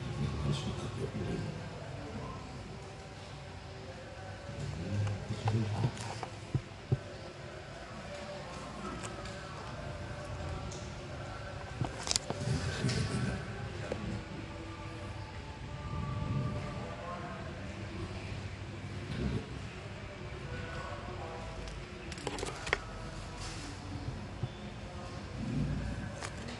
[0.00, 1.08] Ini harus buka dua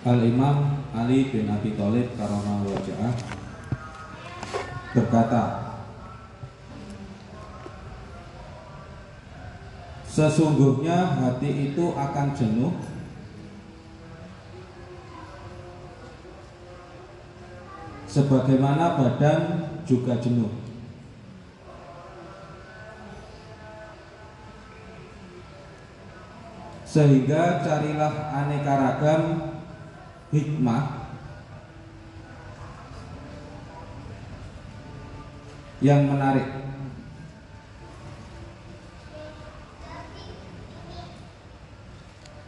[0.09, 3.13] Al-Imam Ali bin Abi Thalib karena wajah
[4.97, 5.45] berkata
[10.09, 12.73] Sesungguhnya hati itu akan jenuh
[18.09, 19.41] Sebagaimana badan
[19.85, 20.49] juga jenuh.
[26.89, 29.48] Sehingga carilah aneka ragam
[30.33, 31.09] hikmah.
[35.79, 36.49] Yang menarik.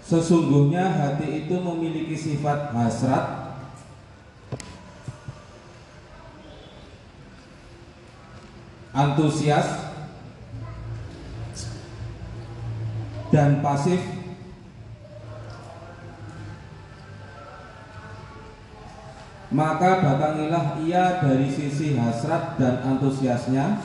[0.03, 3.55] Sesungguhnya hati itu memiliki sifat hasrat.
[8.91, 9.95] Antusias.
[13.31, 14.20] Dan pasif
[19.51, 23.83] Maka datangilah ia dari sisi hasrat dan antusiasnya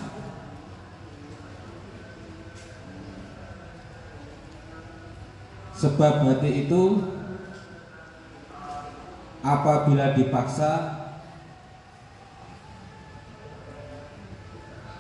[5.75, 7.03] Sebab hati itu
[9.43, 10.71] apabila dipaksa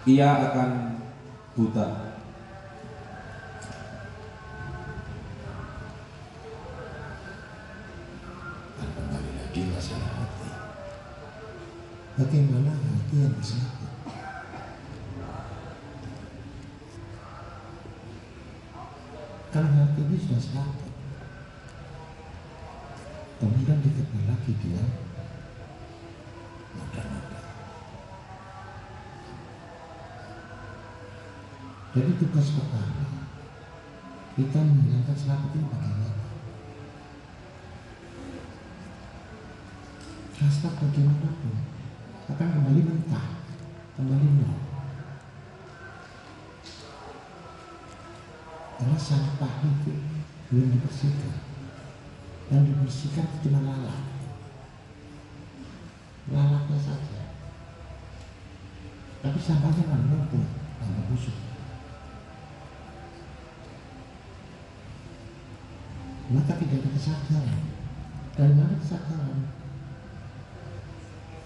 [0.05, 1.01] ia akan
[1.57, 2.04] buta.
[12.15, 13.75] Bagaimana hati yang sehat?
[19.51, 20.75] Kalau hati ini sudah sehat,
[23.35, 24.79] kemudian ditegur lagi dia
[26.71, 27.41] noda-noda.
[31.99, 33.07] Jadi tugas pertama
[34.39, 36.15] kita menghilangkan serat itu bagaimana?
[40.39, 41.74] Hasrat bagaimanapun
[42.25, 43.27] akan kembali mentah,
[43.97, 44.57] kembali nol.
[48.75, 49.93] Karena sampah itu
[50.51, 51.35] belum dibersihkan.
[52.49, 54.03] Dan dibersihkan cuma lalat.
[56.29, 57.21] Lalatnya saja.
[59.21, 60.45] Tapi sampahnya nggak numpuk
[60.85, 61.37] nggak busuk
[66.25, 67.61] maka tidak ada kesadaran.
[68.33, 69.39] Dari mana kesadaran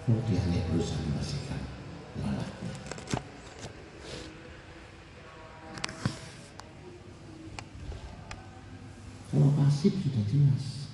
[0.06, 1.60] kalau dia berusaha membersihkan
[2.20, 2.72] lalatnya
[9.30, 10.90] kalau pasif sudah jelas.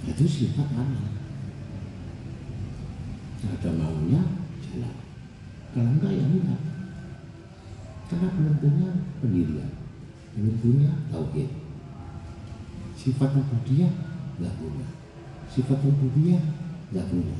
[0.00, 0.68] Itu sifat
[3.40, 4.22] Kalau ada maunya
[4.62, 4.96] jalan
[5.70, 6.62] kalau enggak ya enggak.
[8.10, 8.88] Karena belum punya
[9.22, 9.70] pendirian.
[10.34, 11.50] Belum punya tauhid.
[12.94, 13.92] Sifat ubudiyah
[14.38, 14.99] enggak punya
[15.50, 16.42] sifat ubudiyah
[16.90, 17.38] enggak punya.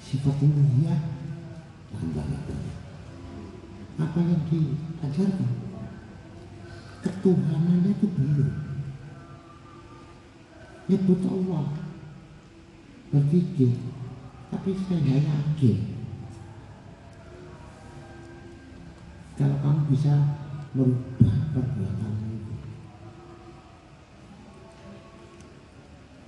[0.00, 1.00] Sifat uluhiyah
[1.92, 2.76] tambah enggak punya
[3.96, 5.52] apa yang diajarkan?
[7.00, 8.50] Ketuhanannya itu belum
[10.92, 11.66] nyebut Allah.
[13.08, 13.72] Berpikir.
[14.52, 15.78] Tapi saya nggak yakin.
[19.36, 20.14] Kalau kamu bisa
[20.72, 22.25] merubah perbuatanmu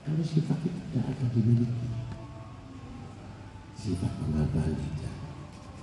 [0.09, 1.89] kalau sifat itu tidak ada dimiliki
[3.76, 5.16] sifat pengabahan tidak.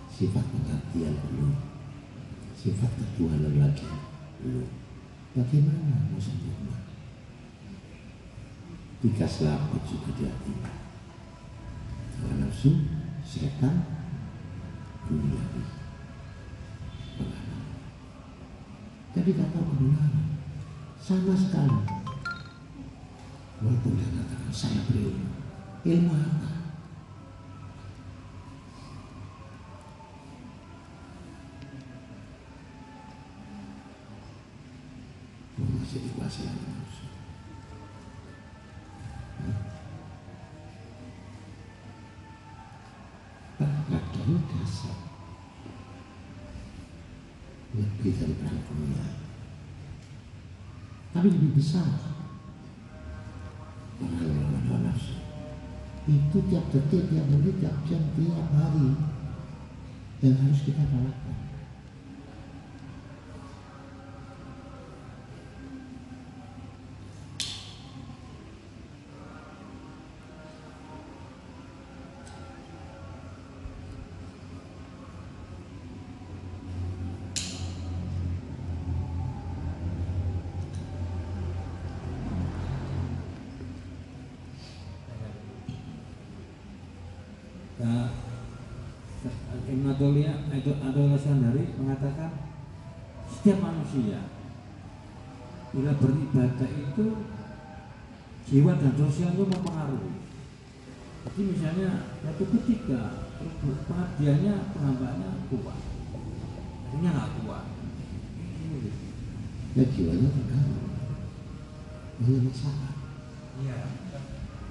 [0.10, 1.53] Sifat pengertian belum.
[2.57, 3.85] Sifat ketuhanan lagi
[4.41, 4.69] belum.
[5.38, 6.81] Bagaimana mau sempurna?
[9.06, 10.53] Tiga selaput juga di hati
[12.15, 12.72] hawa nafsu
[13.22, 13.85] setan
[15.06, 15.43] dunia
[19.15, 20.41] jadi tahu kebenaran
[20.99, 21.95] sama sekali
[23.64, 25.32] walaupun dia mengatakan saya berilmu
[25.86, 26.52] ilmu apa
[35.56, 37.06] masih dikuasai oleh nafsu
[43.56, 44.98] Kadang dasar
[47.76, 49.06] lebih dari perangkumnya
[51.15, 52.05] tapi lebih besar
[56.06, 58.94] itu tiap detik, tiap menit, tiap jam, tiap hari.
[60.22, 61.45] Yang harus kita lakukan
[87.76, 88.07] Nah,
[89.68, 92.32] Ibn Adolia, Adolia Sandari mengatakan
[93.27, 94.32] setiap manusia
[95.76, 97.06] bila beribadah itu
[98.56, 100.23] jiwa dan sosial itu mempengaruhi.
[101.27, 103.27] Jadi misalnya satu ketika
[103.84, 105.80] pengabdiannya pengambaannya kuat,
[106.88, 107.65] akhirnya nggak kuat.
[108.64, 108.95] Ini
[109.76, 110.80] ya jiwanya terganggu
[112.15, 112.95] banyak masalah
[113.60, 113.91] Iya.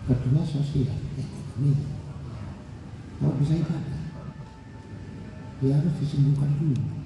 [0.09, 1.73] kedua sosial ekonomi
[3.21, 4.01] kalau bisa ibadah
[5.61, 7.04] dia harus disembuhkan dulu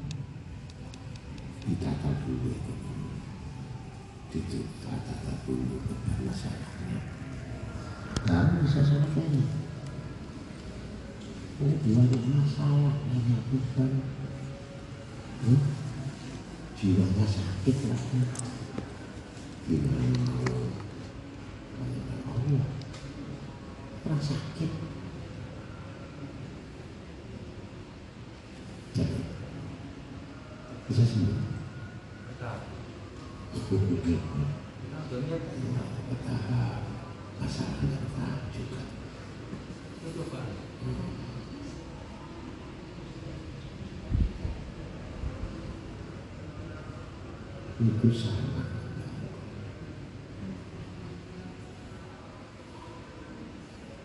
[13.48, 14.04] beban
[15.40, 15.60] hmm?
[16.76, 18.20] jiwanya sakit lagi
[19.64, 20.68] gimana mau
[21.80, 22.64] kayak Allah
[24.04, 24.70] orang sakit
[28.92, 29.20] jadi
[30.92, 31.40] bisa sembuh
[36.12, 36.84] bertahap
[37.40, 38.80] masalahnya bertahap juga
[47.78, 48.66] itu sama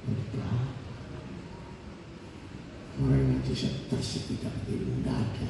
[0.03, 0.55] Udah.
[3.01, 5.49] Orang yang bisa tersedia ilmu tidak ada.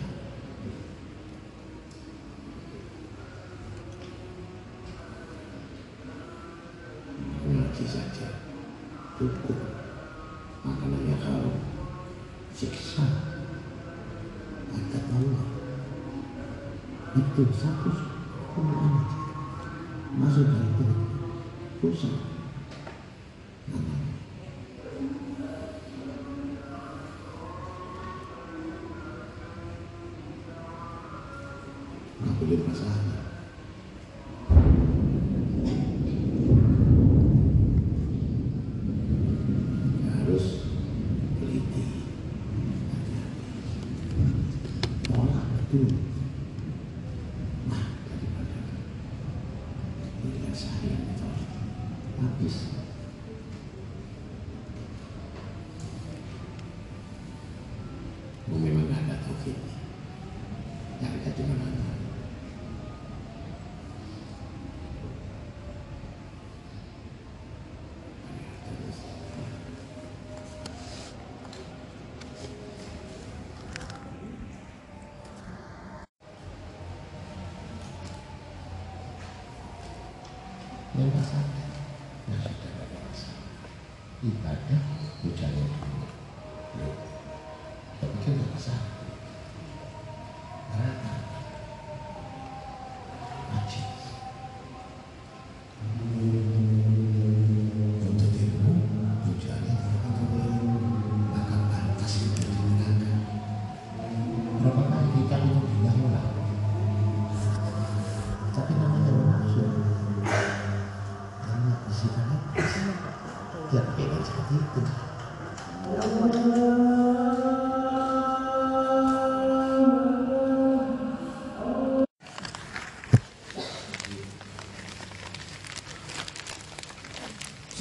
[7.83, 8.39] Saja
[9.19, 9.59] cukup.
[10.63, 11.59] Maknanya kalau
[12.55, 13.03] siksa
[15.13, 15.45] Allah
[17.13, 18.12] itu satu
[21.83, 22.15] susah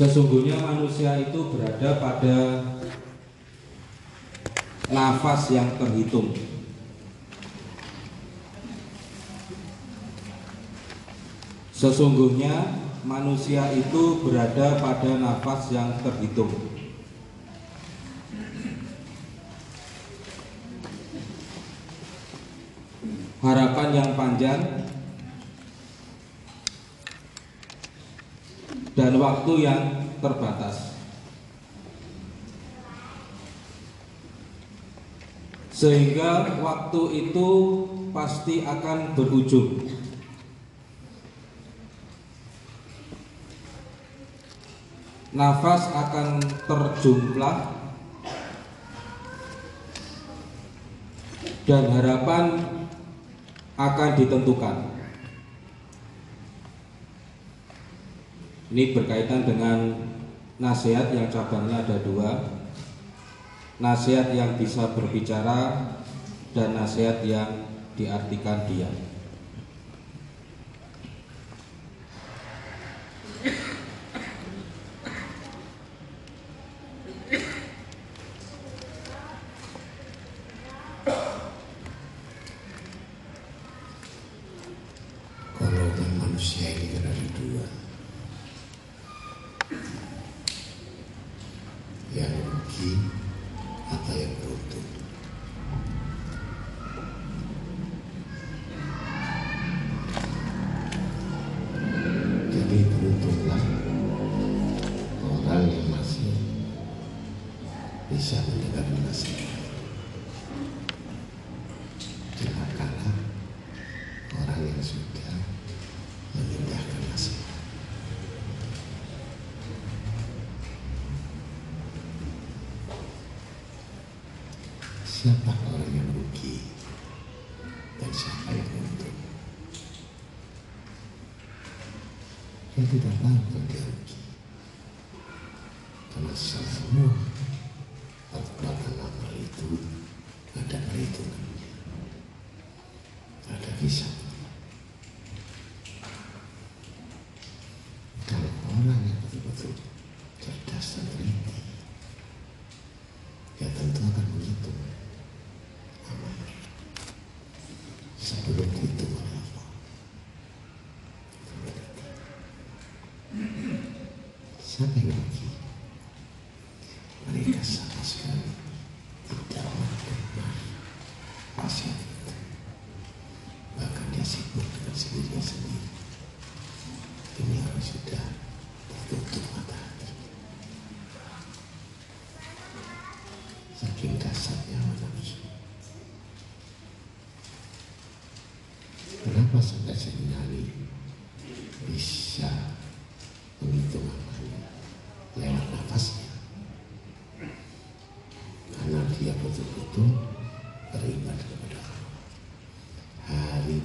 [0.03, 2.39] Sesungguhnya manusia itu berada pada
[4.91, 6.35] nafas yang terhitung.
[11.71, 16.51] Sesungguhnya manusia itu berada pada nafas yang terhitung.
[23.39, 24.83] Harapan yang panjang
[28.93, 30.95] dan waktu yang terbatas.
[35.75, 37.49] Sehingga waktu itu
[38.15, 39.83] pasti akan berujung.
[45.35, 46.39] Nafas akan
[46.71, 47.57] terjumlah
[51.67, 52.63] dan harapan
[53.75, 54.92] akan ditentukan.
[58.73, 59.93] Ini berkaitan dengan
[60.57, 62.41] nasihat yang cabangnya ada dua.
[63.77, 65.93] Nasihat yang bisa berbicara
[66.57, 67.69] dan nasihat yang
[68.01, 69.12] diartikan diam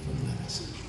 [0.07, 0.86] from the message.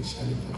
[0.00, 0.49] I'm sorry.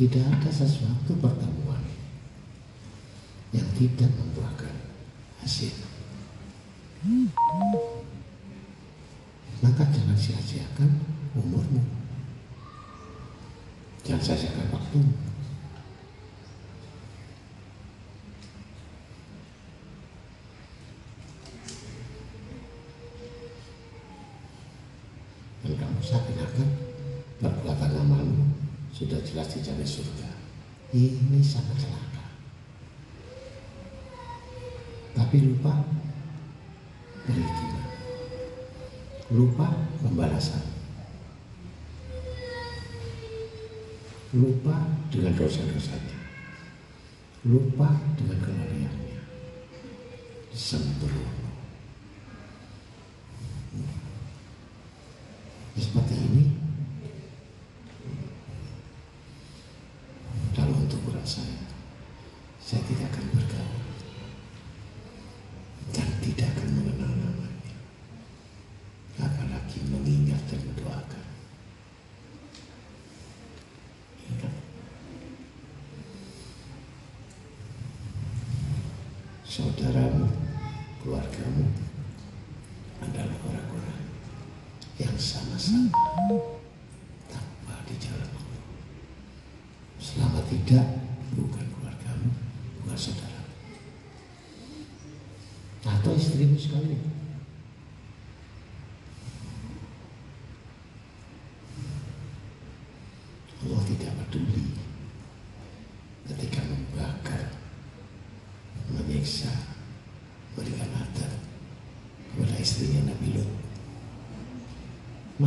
[0.00, 1.84] Tidak ada sesuatu pertemuan
[3.52, 4.72] yang tidak membuahkan
[5.44, 5.76] hasil.
[9.60, 11.04] Maka jangan sia-siakan
[11.36, 11.84] umurmu.
[14.00, 15.29] Jangan sia-siakan waktumu.
[29.00, 30.28] sudah jelas di surga.
[30.92, 32.26] Ini sangat celaka.
[35.16, 35.72] Tapi lupa
[37.24, 37.84] berikutnya,
[39.32, 39.72] Lupa
[40.04, 40.60] pembalasan.
[44.36, 44.76] Lupa
[45.08, 46.18] dengan dosa-dosanya.
[47.48, 47.88] Lupa
[48.20, 49.09] dengan kelemahannya.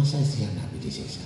[0.04, 1.24] masa siang Nabi disiksa.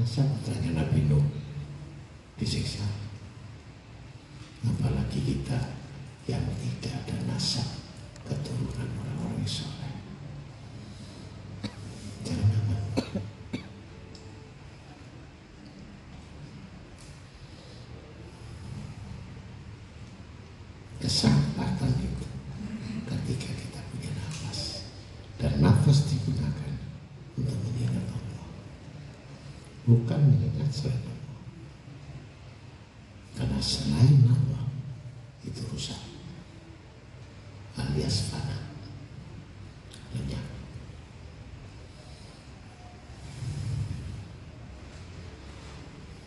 [0.00, 1.20] Masa putranya Nabi Nuh
[33.32, 34.66] Karena selain Allah
[35.46, 35.98] itu rusak
[37.78, 38.58] alias fana
[40.16, 40.44] lenyap.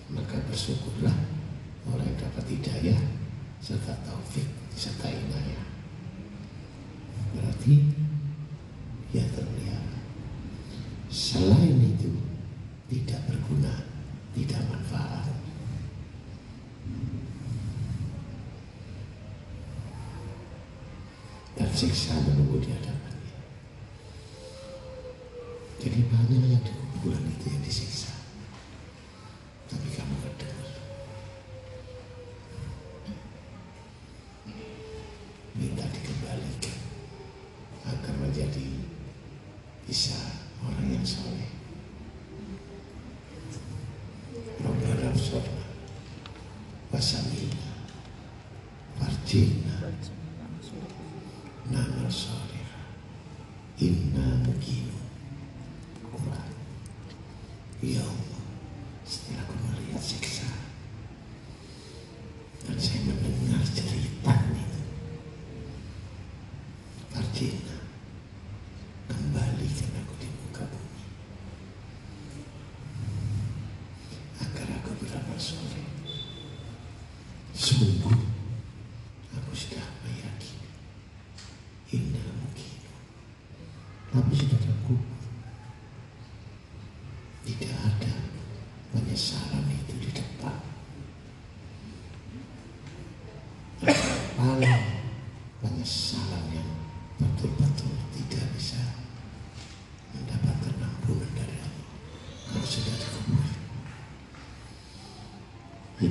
[0.09, 1.15] Maka bersyukurlah
[1.89, 3.01] orang dapat hidayah
[3.59, 5.65] serta taufik serta inayah.
[7.35, 7.73] Berarti
[25.95, 26.63] Jadi banyak yang
[26.99, 27.94] bulan itu yang di.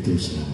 [0.04, 0.53] 对不起啊。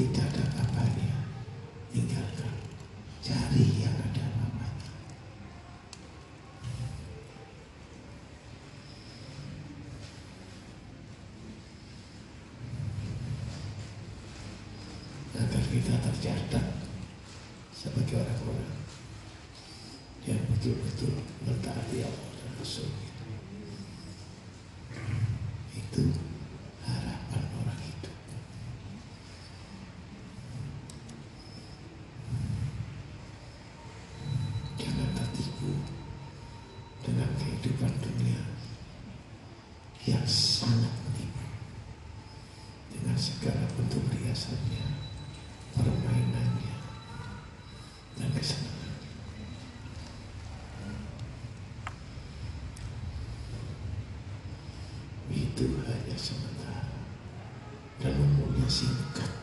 [0.00, 1.18] Tidak ada kabarnya,
[1.92, 2.54] tinggalkan.
[3.20, 4.92] Cari yang ada namanya.
[15.36, 16.66] Agar kita tercatat
[17.76, 18.72] sebagai orang-orang
[20.24, 21.12] yang betul-betul
[21.44, 22.88] mentaati Allah dan Rasul
[25.72, 26.04] itu
[26.84, 28.14] harapan orang hidup
[34.76, 35.72] jangan tertipu
[37.00, 38.42] dengan kehidupan dunia
[40.04, 41.46] yang sangat menipu
[42.92, 44.84] dengan segala bentuk riasannya
[45.76, 46.76] permainannya
[48.20, 48.96] dan kesenangan
[55.30, 56.88] itu hanya sementara
[58.00, 58.16] dan
[58.70, 59.39] umurnya singkat.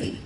[0.00, 0.18] Sí.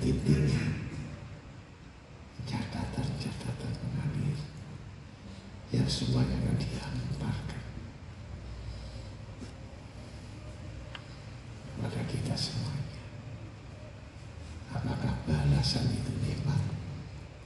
[0.00, 0.64] Henti-hentinya
[2.48, 4.40] catatan-catatan mengalir.
[5.70, 7.62] Yang semuanya akan dihamparkan
[11.68, 13.04] kepada kita semuanya
[14.72, 16.64] apakah balasan itu nikmat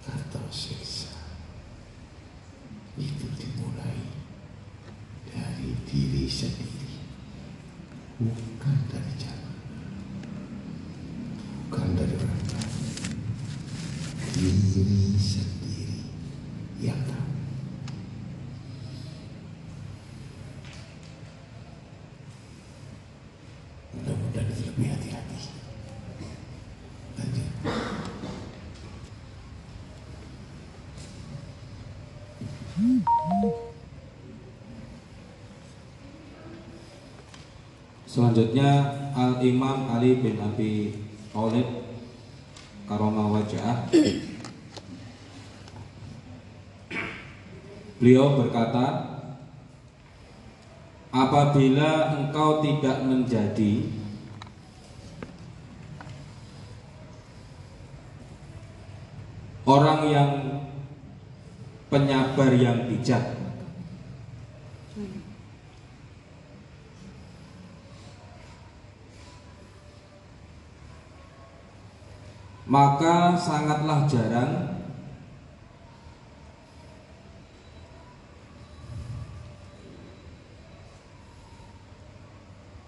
[0.06, 1.12] atau siksa
[2.96, 3.98] itu dimulai
[5.28, 6.98] dari diri sendiri
[8.18, 9.54] bukan dari zaman
[11.68, 12.44] bukan dari orang
[14.34, 16.04] lain diri sendiri
[16.82, 17.30] yang tahu
[23.94, 25.40] mudah-mudahan itu lebih hati-hati
[27.16, 27.48] lanjut
[38.14, 40.94] Selanjutnya Al Imam Ali bin Abi
[41.34, 41.66] Thalib
[42.86, 43.90] karomah wajah.
[47.98, 49.18] Beliau berkata
[51.10, 53.82] Apabila engkau tidak menjadi
[59.66, 60.30] Orang yang
[61.90, 63.33] penyabar yang bijak
[72.74, 74.74] maka sangatlah jarang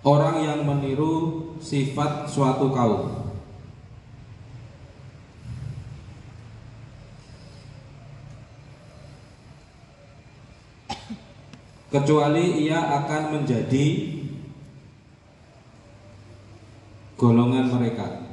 [0.03, 1.15] orang yang meniru
[1.63, 3.31] sifat suatu kaum.
[11.87, 13.87] Kecuali ia akan menjadi
[17.15, 18.26] golongan mereka.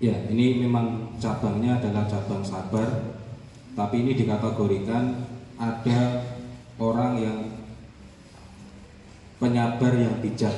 [0.00, 2.88] Ya, ini memang cabangnya adalah cabang sabar,
[3.76, 5.12] tapi ini dikategorikan
[5.60, 6.24] ada
[6.80, 7.38] orang yang
[9.36, 10.56] penyabar yang bijak.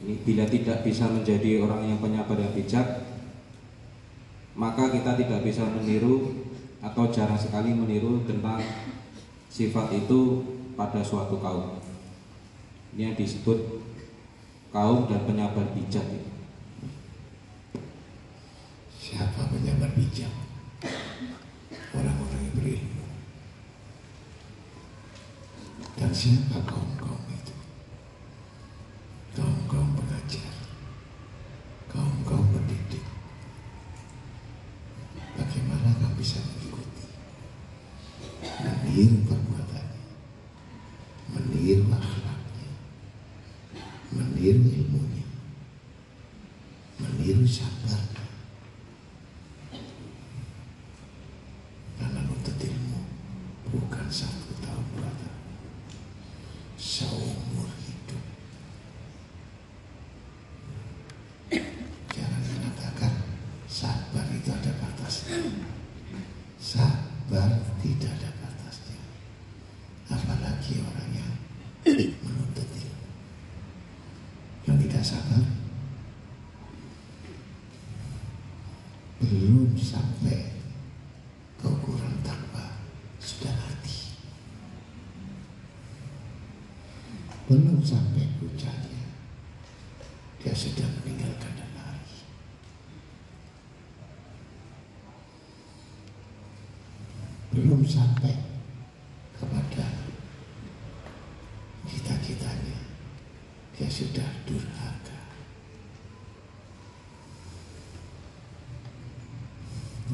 [0.00, 3.04] Ini bila tidak bisa menjadi orang yang penyabar yang bijak,
[4.56, 6.48] maka kita tidak bisa meniru
[6.80, 8.64] atau jarang sekali meniru tentang
[9.52, 10.48] sifat itu
[10.80, 11.76] pada suatu kaum.
[12.96, 13.84] Ini yang disebut
[14.72, 16.37] kaum dan penyabar bijak.
[19.08, 20.28] Siapa penyambar bijak?
[21.96, 23.08] Orang-orang yang berilmu.
[25.96, 27.56] Dan siapa kaum-kaum itu?
[29.32, 29.96] Kaum-kaum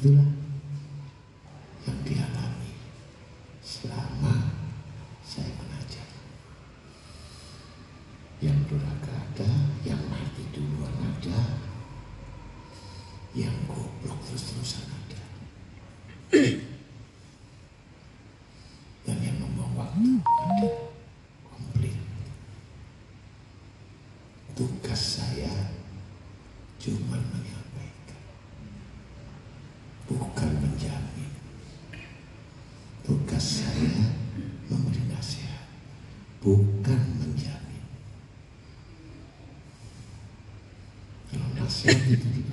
[0.04, 0.36] itulah
[1.88, 2.76] yang dialami
[3.64, 4.52] selama
[5.24, 6.04] saya mengajar.
[8.36, 9.48] Yang durhaka ada,
[9.80, 11.56] yang mati duluan ada,
[13.32, 14.83] yang goblok terus-terusan
[36.44, 37.84] bukan menjamin.
[41.32, 42.43] Kalau nasihat itu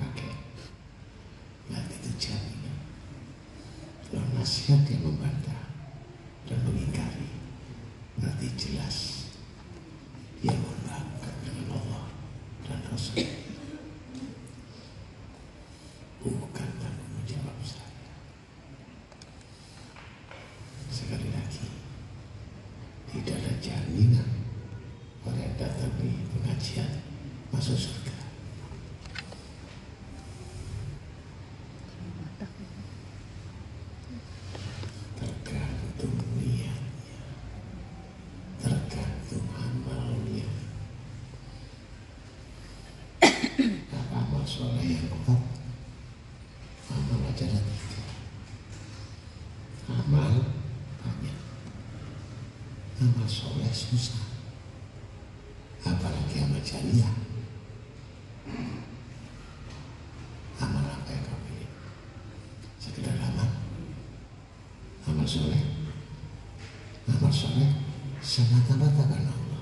[68.32, 69.58] शनाता बाता करना होगा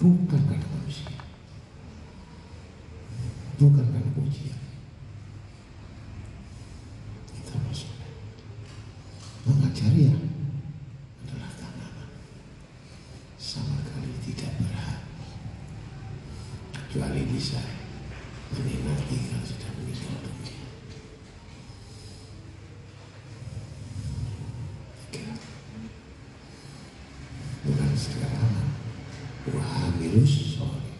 [0.00, 0.63] भूख कर करना
[30.14, 30.94] harus soleh.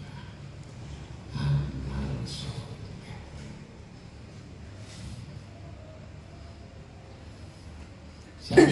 [1.39, 3.15] Amal soleh.
[8.43, 8.67] Saya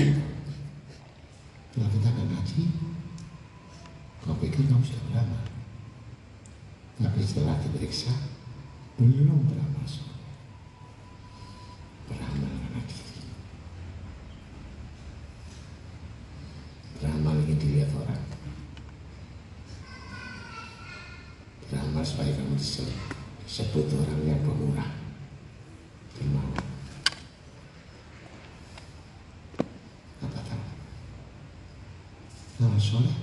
[1.72, 2.62] kalau kita akan ngaji,
[4.20, 5.40] kau pikir kamu sudah lama.
[7.00, 8.12] Tapi setelah diperiksa,
[9.00, 9.41] belum
[32.82, 33.21] sonra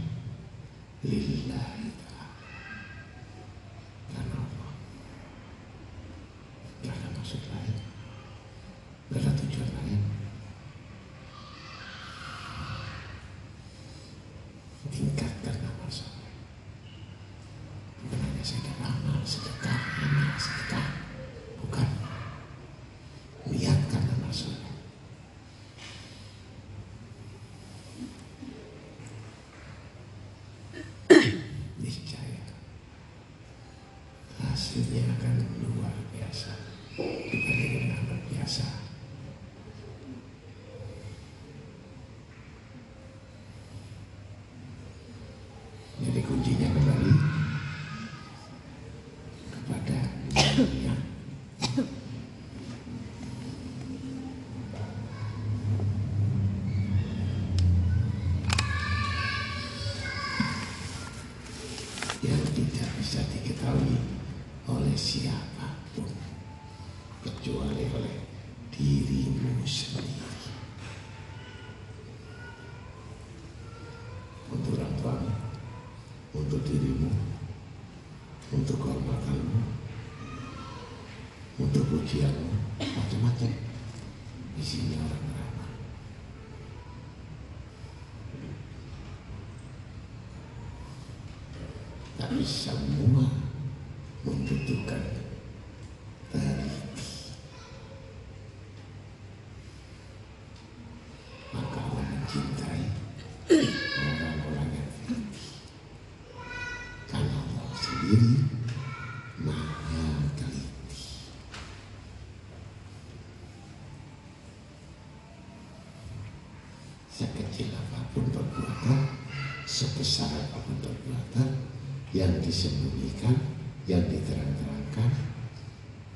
[122.09, 123.37] yang disembunyikan,
[123.85, 125.11] yang diterang-terangkan,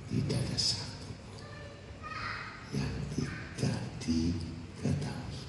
[0.10, 1.10] tidak ada satu
[2.74, 5.42] yang tidak diketahui.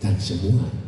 [0.00, 0.83] Dan semua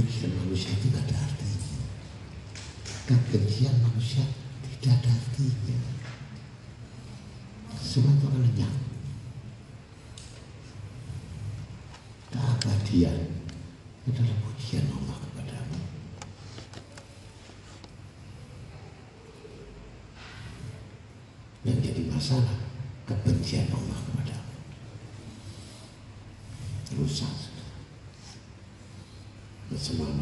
[0.00, 1.60] kebencian manusia itu tidak ada artinya.
[3.04, 4.24] Kan kebencian manusia
[4.80, 5.76] tidak ada artinya.
[7.76, 8.74] Semua itu akan lenyap.
[12.32, 13.18] Keabadian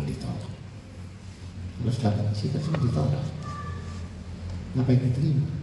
[0.08, 0.52] ditolak.
[1.78, 3.24] Terus datang sih, kan ditolak.
[4.74, 5.57] Ngapain diterima?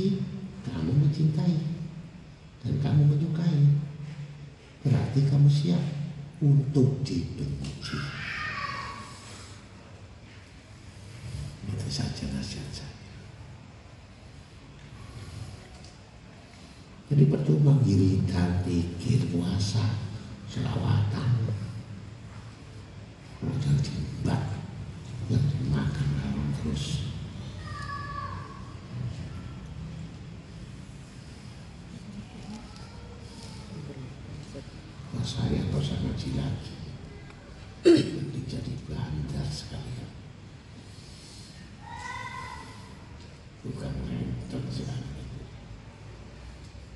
[0.00, 0.24] benci,
[0.64, 1.56] kamu mencintai,
[2.64, 3.60] dan kamu menyukai,
[4.80, 5.84] berarti kamu siap
[6.40, 7.98] untuk dibenci.
[11.68, 12.96] Itu saja nasihat saya.
[17.10, 19.82] Jadi percuma wiridan, pikir, puasa,
[20.46, 21.39] selawatan,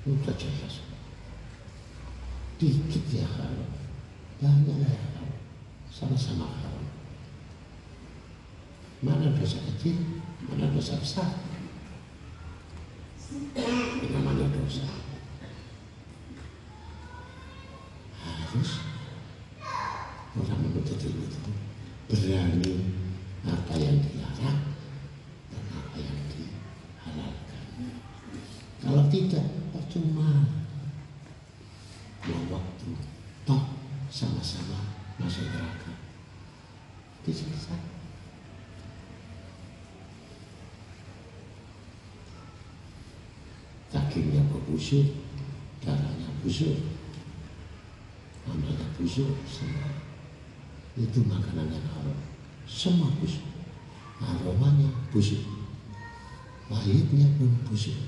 [0.05, 0.85] Udah semua,
[2.61, 3.65] Dikit ya haram.
[4.37, 5.29] Banyak ya haram.
[5.89, 6.85] Sama-sama haram.
[9.01, 11.41] Mana dosa kecil, mana dosa besar.
[13.33, 14.85] Ini namanya dosa.
[18.21, 18.85] Harus
[20.37, 21.51] orang menuntut ilmu itu
[22.05, 22.94] berani
[34.15, 34.79] sama-sama
[35.19, 35.91] masuk neraka.
[37.19, 37.83] Itu selesai.
[43.91, 45.03] Dagingnya berbusuk,
[45.83, 46.79] darahnya busuk,
[48.47, 49.91] amalnya busuk, semua.
[50.95, 52.19] Itu makanan yang haram.
[52.63, 53.43] Semua busuk.
[54.23, 55.43] Aromanya busuk.
[56.71, 57.99] Pahitnya pun busuk.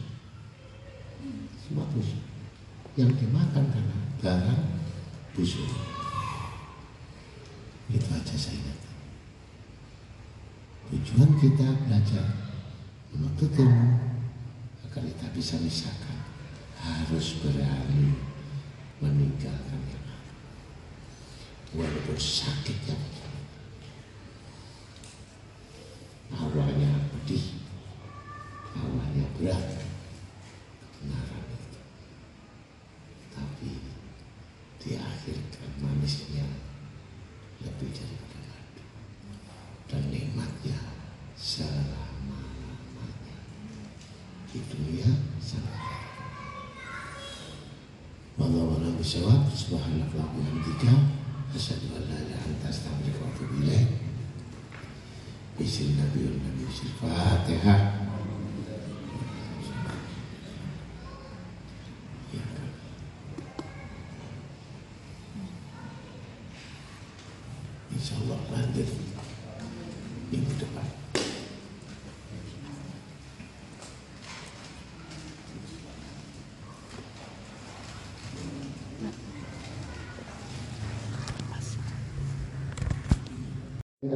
[1.60, 2.24] Semua busuk.
[2.96, 4.60] Yang dimakan karena darah
[5.36, 5.68] busuk.
[7.88, 8.80] Itu aja saya ingat.
[11.08, 12.52] Tujuan kita belajar
[13.16, 13.96] menuntut ilmu
[14.84, 16.20] agar kita bisa misalkan
[16.76, 18.12] harus berani
[19.00, 20.04] meninggalkan yang.
[21.80, 23.40] Walaupun sakitnya begini.
[26.36, 27.56] Awalnya pedih,
[28.76, 29.80] awalnya berat,
[30.92, 31.80] kebenaran itu.
[33.32, 33.72] Tapi
[34.84, 36.52] di akhir kan manisnya
[37.64, 38.84] lebih daripada madu
[39.88, 41.00] dan nikmatnya
[41.38, 43.38] selama-lamanya
[44.50, 45.06] di dunia
[45.38, 46.18] sampai akhirat.
[48.42, 49.46] Wallahu a'lam bishawab.
[49.54, 50.98] Subhanallah wa bihamdika
[51.54, 53.90] asyhadu an la ilaha illa anta astaghfiruka wa atubu ilaik.
[55.62, 57.82] Bismillah Nabi Nabi Fatihah.
[62.34, 62.70] Ya, kan.
[67.94, 68.90] Insya Allah lanjut
[70.34, 70.86] minggu depan.
[84.08, 84.16] Ya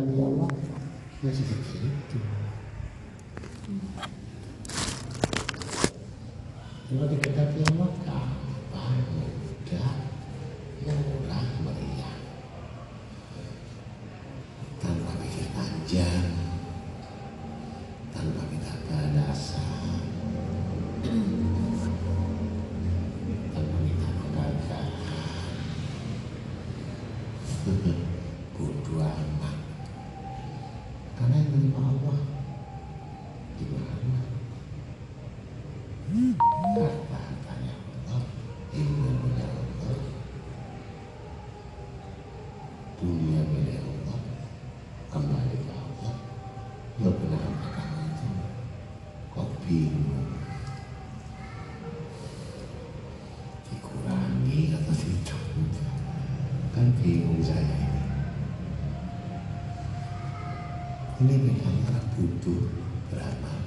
[61.22, 62.66] Ini beda antara butuh
[63.14, 63.62] beramal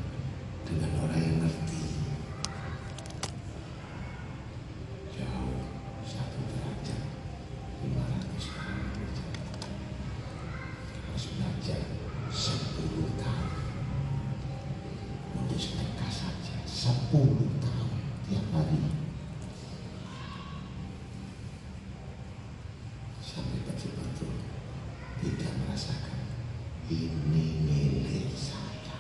[0.66, 1.86] dengan orang yang ngerti.
[5.14, 5.62] Jauh
[6.02, 7.02] satu derajat,
[7.86, 9.06] lima ratus kali
[11.14, 11.81] harus belajar
[12.35, 13.55] sepuluh tahun
[15.39, 17.94] untuk sedekah saja sepuluh tahun
[18.26, 18.82] tiap hari
[23.22, 24.35] sampai betul-betul
[25.22, 26.18] tidak merasakan
[26.90, 28.98] ini milik saya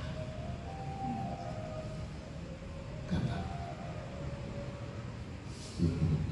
[3.10, 3.38] karena
[5.82, 6.22] hmm,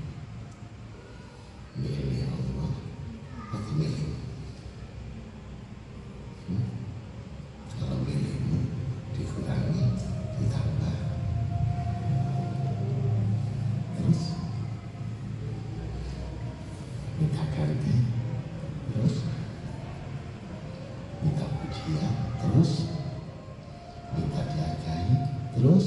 [1.77, 2.73] milik Allah
[3.53, 4.23] atau milikmu
[6.43, 6.67] Hmm?
[7.79, 8.59] Kalau milikmu
[9.15, 9.95] dikurangi,
[10.43, 10.97] ditambah.
[13.95, 14.23] Terus
[17.23, 17.97] minta ganti,
[18.91, 19.17] terus
[21.23, 22.73] minta pujian, terus
[24.19, 25.15] minta dihargai,
[25.55, 25.87] terus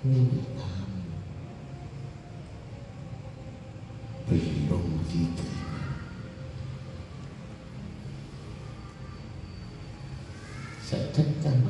[0.00, 1.04] milik kamu
[4.28, 5.66] belum diterima.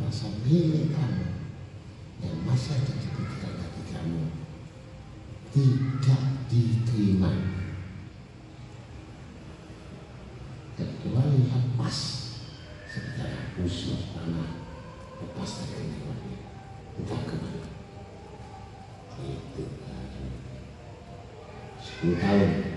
[0.08, 1.36] Merasa milik kamu
[2.24, 4.24] yang masih ada di pikiran hati kamu
[5.52, 7.28] tidak diterima.
[10.80, 11.96] Kecuali lepas
[12.88, 14.64] secara khusus karena
[15.20, 16.40] lepas dari kehidupannya.
[17.04, 17.68] Entah ke mana.
[19.12, 20.08] Itu baru
[21.76, 22.67] 10 bukan sebelas tahun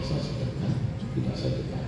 [0.00, 0.74] biasa sedekah
[1.12, 1.86] tidak sedekah.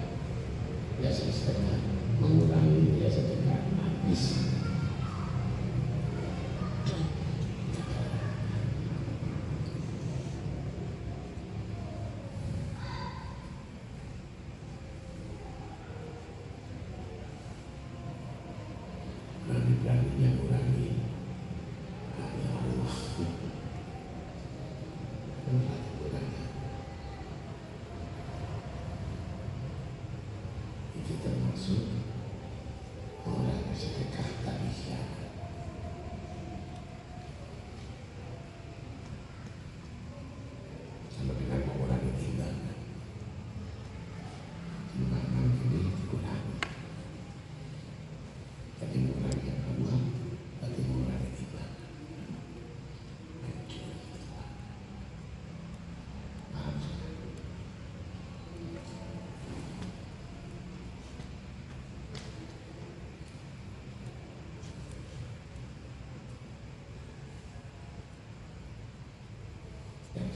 [1.00, 1.80] Biasa sedekah.
[2.20, 3.60] Mengurangi biasa sedekah.
[3.72, 4.51] Habis.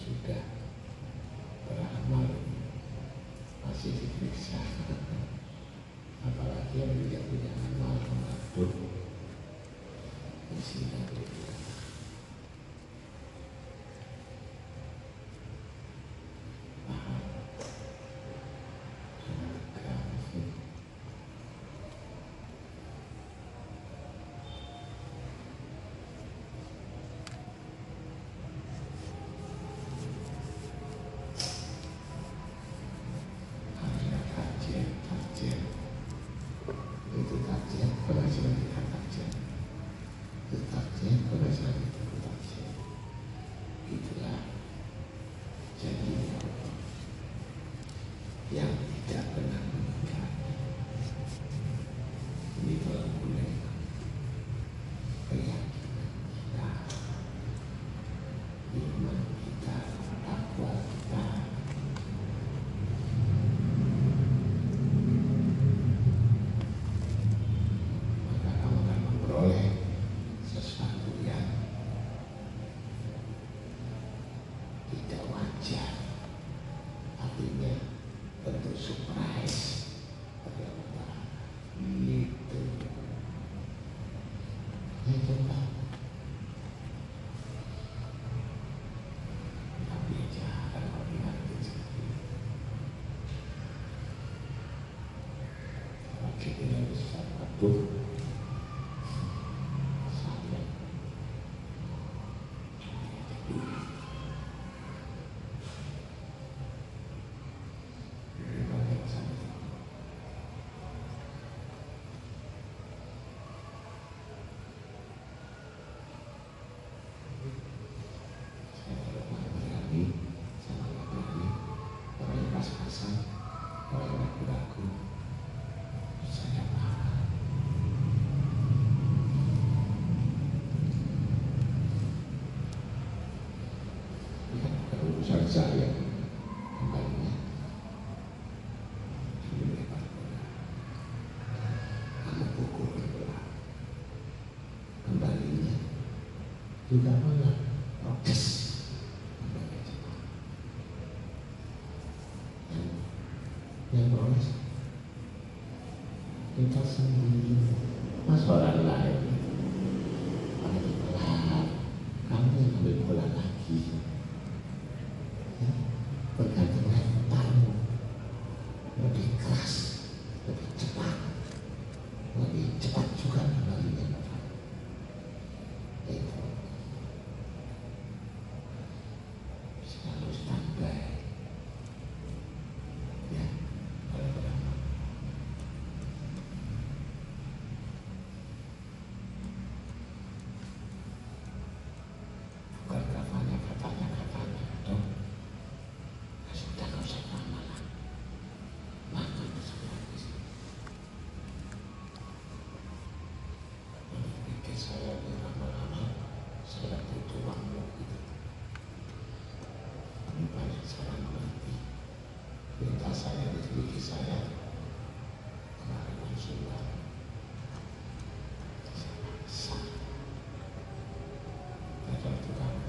[0.07, 0.56] Keep that.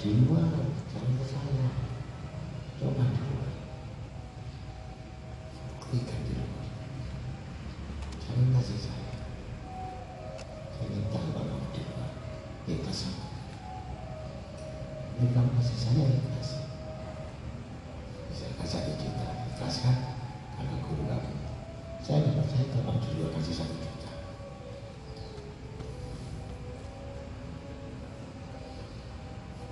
[0.07, 0.47] Di luar
[0.87, 1.67] jangan ke saya
[2.79, 3.51] coba di luar
[5.83, 6.63] buktikan di luar
[8.23, 9.15] jangan kasih saya
[10.71, 12.11] saya ingin tahu kalau di luar
[12.71, 13.27] ikhlas sama
[15.19, 16.49] ini kamu kasih saya ikhlas
[18.31, 19.97] saya kasih satu juta ikhlas kan
[20.55, 21.35] karena guru kamu
[21.99, 24.07] saya nggak percaya kalau di luar kasih satu juta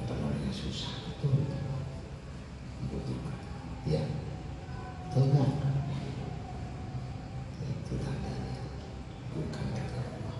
[0.05, 1.25] ada orang yang susah itu
[2.77, 3.37] membutuhkan
[3.89, 4.05] ya
[5.17, 5.49] enggak
[7.65, 8.61] itu tandanya
[9.33, 10.37] bukan kata Allah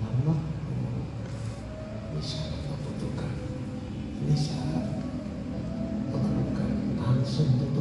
[0.00, 0.38] Allah
[2.16, 3.36] bisa membutuhkan
[4.24, 4.56] bisa
[7.22, 7.71] memerlukan langsung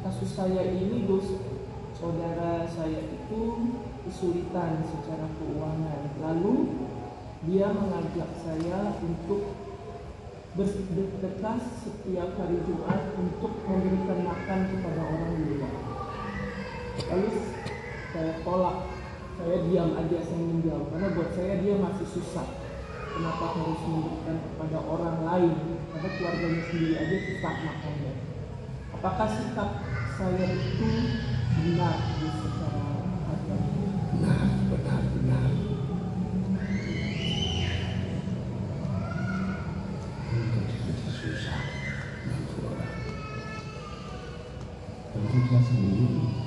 [0.00, 1.36] kasus saya ini Gus,
[1.92, 3.40] saudara saya itu
[4.08, 6.00] kesulitan secara keuangan.
[6.24, 6.54] Lalu
[7.44, 9.56] dia mengajak saya untuk
[10.56, 15.74] bersedekah setiap hari Jumat untuk memberikan makan kepada orang di luar.
[17.12, 17.30] Lalu
[18.10, 18.76] saya tolak,
[19.36, 20.86] saya diam aja saya menjawab.
[20.96, 22.48] Karena buat saya dia masih susah.
[23.10, 25.54] Kenapa harus memberikan kepada orang lain?
[25.92, 27.99] Karena keluarganya sendiri aja susah makannya
[29.00, 29.80] apakah sikap
[30.12, 30.92] saya itu
[31.56, 32.84] benar secara
[33.32, 33.72] agama
[34.12, 35.48] benar benar benar.
[40.28, 41.64] Tidak susah.
[42.60, 42.92] Orang.
[45.16, 46.39] Bantu dia sendiri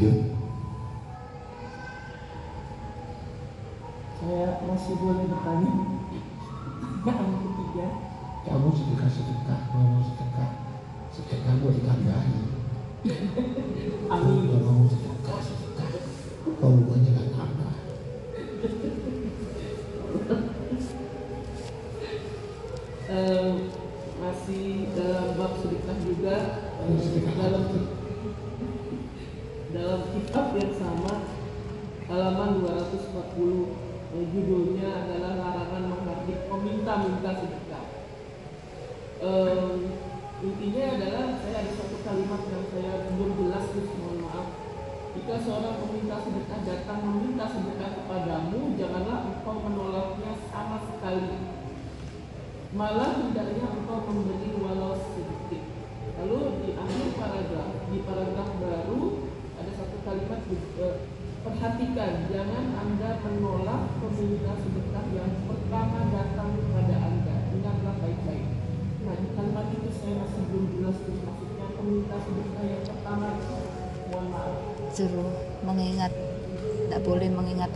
[0.00, 0.35] diyor.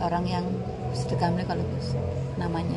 [0.01, 0.45] Orang yang
[0.91, 1.95] sedekah kalau Gus
[2.35, 2.70] namanya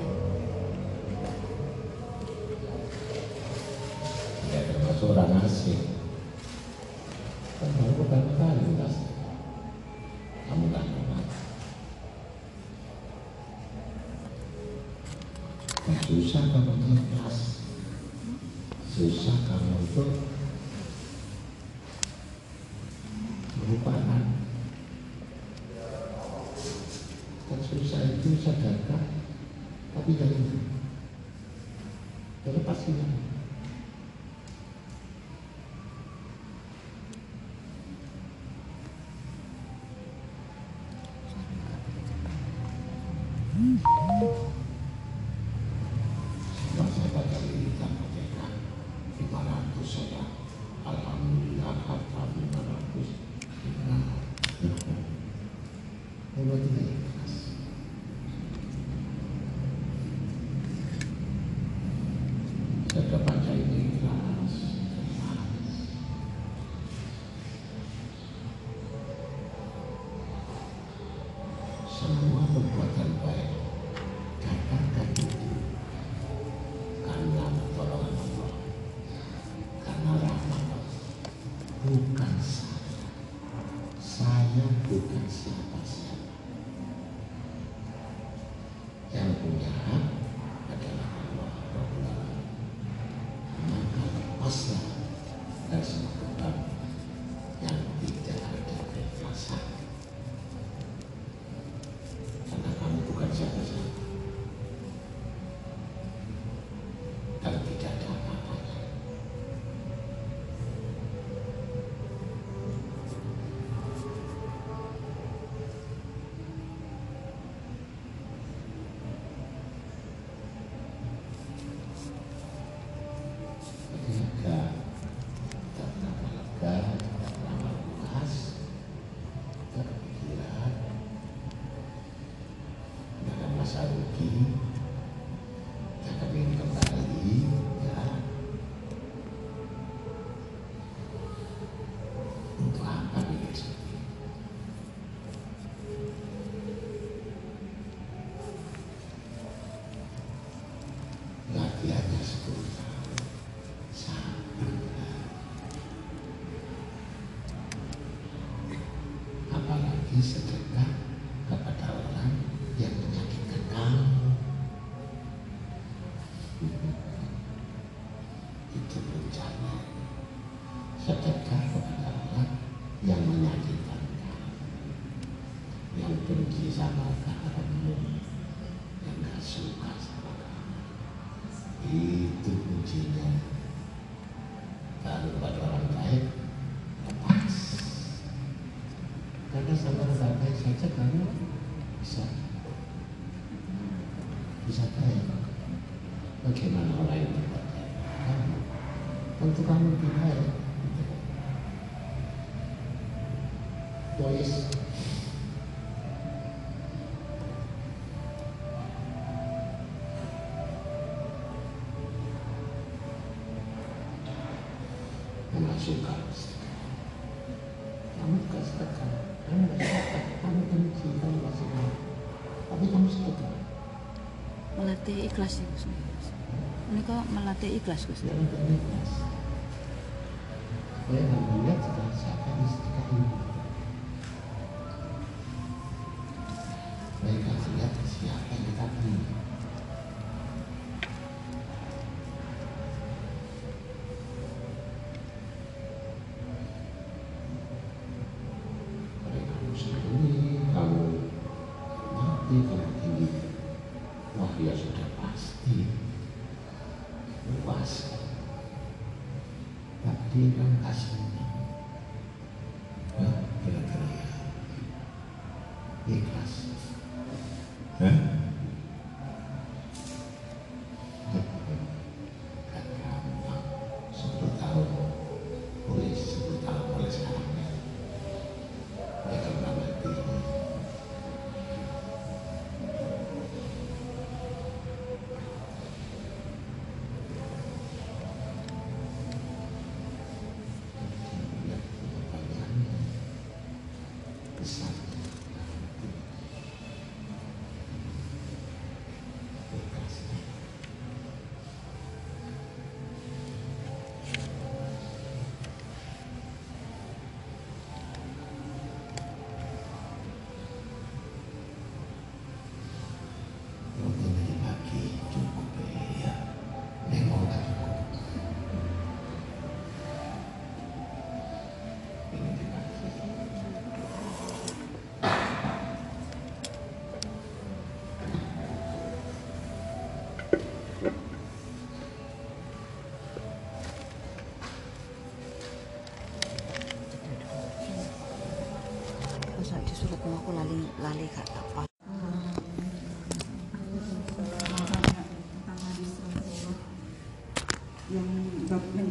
[227.65, 228.33] ていいクラシックですね。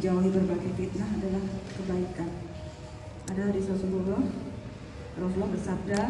[0.03, 1.43] Menjauhi berbagai fitnah adalah
[1.79, 2.27] kebaikan.
[3.31, 4.19] Ada hadis Rasulullah,
[5.15, 6.01] Rasulullah bersabda,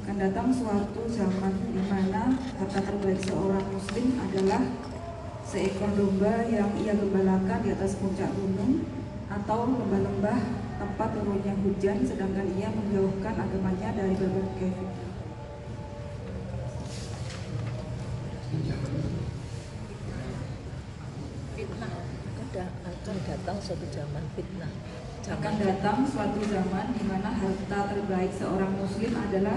[0.00, 4.64] akan datang suatu zaman di mana harta terbaik seorang muslim adalah
[5.44, 8.80] seekor domba yang ia gembalakan di atas puncak gunung
[9.28, 10.40] atau lembah-lembah
[10.80, 14.72] tempat turunnya hujan sedangkan ia menjauhkan agamanya dari berbagai.
[21.60, 22.14] Fitnah
[22.54, 24.68] ada akan datang suatu zaman fitnah.
[25.24, 29.56] Akan datang suatu zaman di mana harta terbaik seorang muslim adalah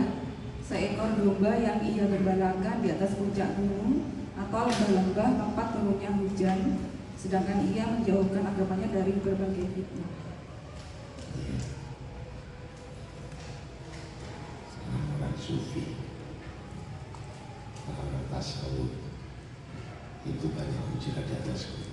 [0.63, 4.07] seekor domba yang ia gembalakan di atas puncak gunung
[4.39, 6.79] atau lembah-lembah tempat turunnya hujan
[7.19, 10.11] sedangkan ia menjauhkan agamanya dari berbagai fitnah.
[15.17, 15.97] orang sufi
[17.91, 18.93] orang tasawuf
[20.23, 21.86] itu banyak bicara di atas gunung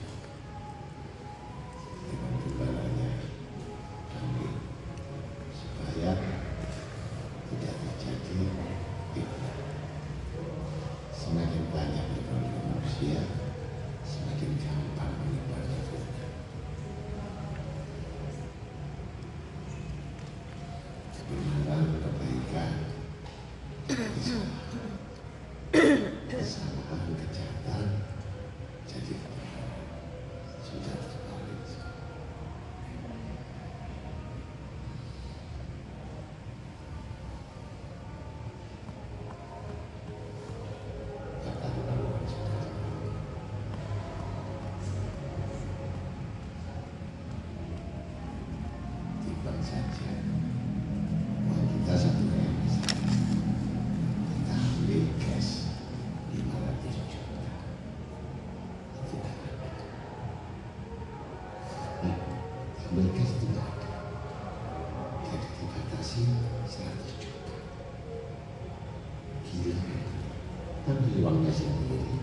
[71.54, 72.18] sendiri.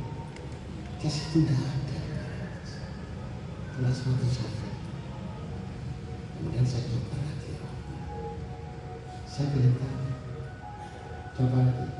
[0.99, 1.99] Cash itu tidak ada.
[3.71, 4.55] Kelas suatu saat
[6.41, 7.53] kemudian saya coba lagi.
[9.29, 10.13] Saya bilang tanya
[11.31, 11.90] coba lagi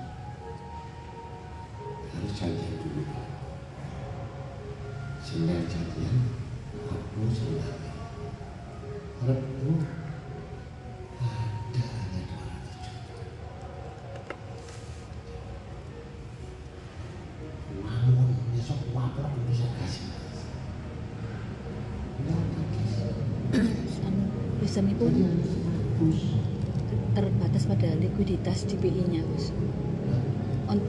[24.82, 25.06] Wisdom itu
[27.14, 29.54] terbatas pada likuiditas di BI-nya, Gus.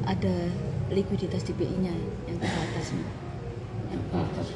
[0.08, 0.48] Ada
[0.88, 1.92] likuiditas di BI-nya
[2.24, 2.96] yang terbatas.
[3.92, 4.48] Terbatas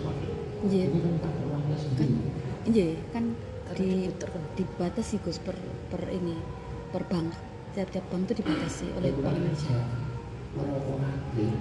[0.66, 1.36] Iya, ini kan kan,
[1.76, 2.16] sendiri
[2.64, 3.36] iya kan
[3.76, 4.08] di
[4.56, 5.52] dibatasi Gus per
[5.92, 6.32] per ini
[6.88, 7.36] per bank.
[7.76, 9.84] Tiap-tiap bank itu dibatasi oleh Bank Indonesia.
[11.36, 11.52] Iya.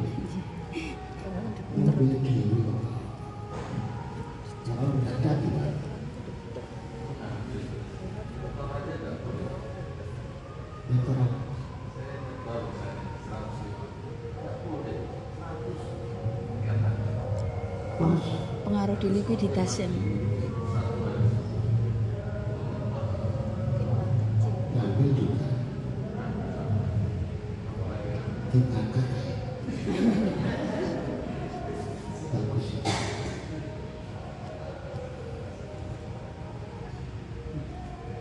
[19.26, 19.94] Pengaruh di likuiditas yang
[24.78, 25.50] ngambil juga
[32.30, 32.94] bagus itu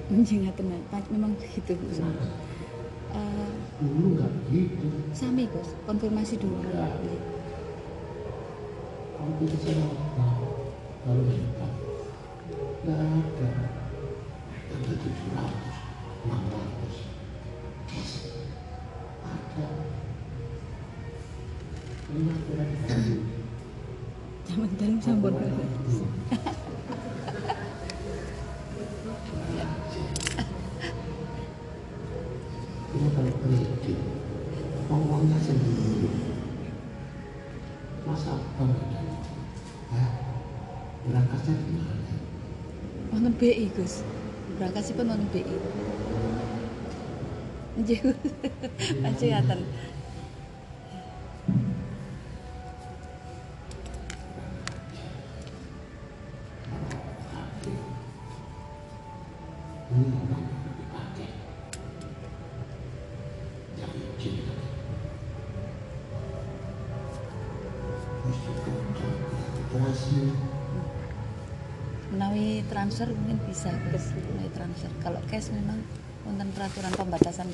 [0.08, 0.72] menjengatan
[1.12, 2.00] memang begitu Gus.
[2.00, 6.64] Eh, dulu nggak begitu sami Gus, konfirmasi dulu.
[6.64, 6.88] Ya.
[9.36, 10.03] kita sama
[11.04, 11.68] kalau kita
[12.80, 13.50] nggak ada.
[14.72, 15.76] Ada tujuh ratus
[16.24, 16.96] enam ratus.
[19.20, 19.66] Ada.
[22.08, 22.34] Lima.
[24.54, 25.53] Ini
[43.34, 44.06] Wonten BI Gus.
[44.62, 45.42] Berangkasipun wonten BI.
[47.82, 48.14] Nggih.
[49.02, 49.58] Gus.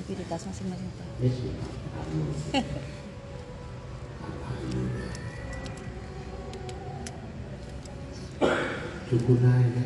[0.01, 0.89] individualitas masing-masing
[9.11, 9.80] cukup naik ya.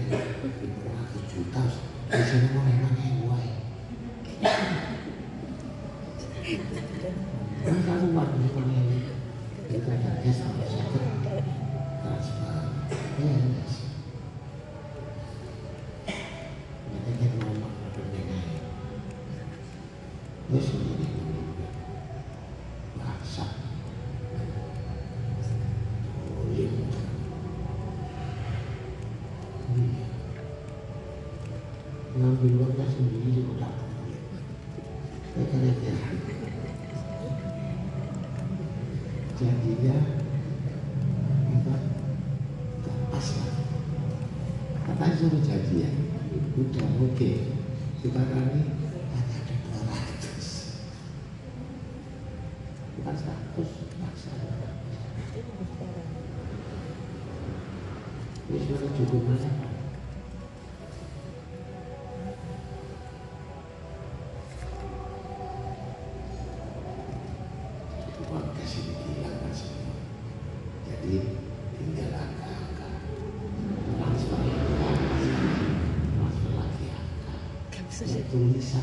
[78.35, 78.83] tulisan.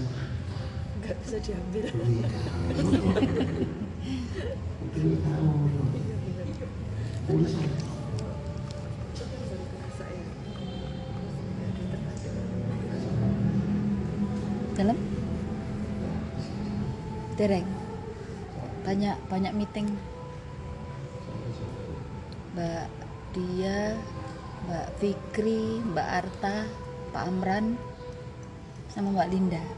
[1.03, 1.83] Nggak bisa diambil.
[1.91, 2.27] Iya.
[4.79, 5.47] Mungkin tahu
[5.91, 6.15] iya,
[7.27, 7.67] tulisan.
[14.79, 14.97] Dalam?
[17.35, 17.67] Dereng.
[18.87, 19.87] Banyak banyak meeting.
[22.55, 22.87] Mbak
[23.35, 23.99] Dia
[24.63, 26.71] Mbak Fikri Mbak Arta
[27.11, 27.75] Pak Amran
[28.91, 29.70] sama Mbak Linda.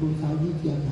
[0.00, 0.89] को साझी किया था।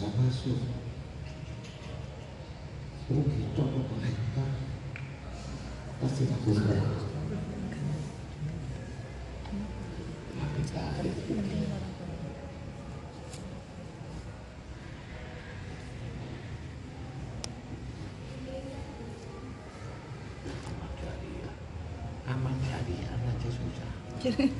[0.00, 0.56] Bisa masuk.
[3.12, 4.44] Oh gitu apa mereka
[6.00, 6.80] pasti lakukan.
[10.40, 11.10] Tapi tak ada
[22.32, 22.56] aman
[23.44, 23.92] susah.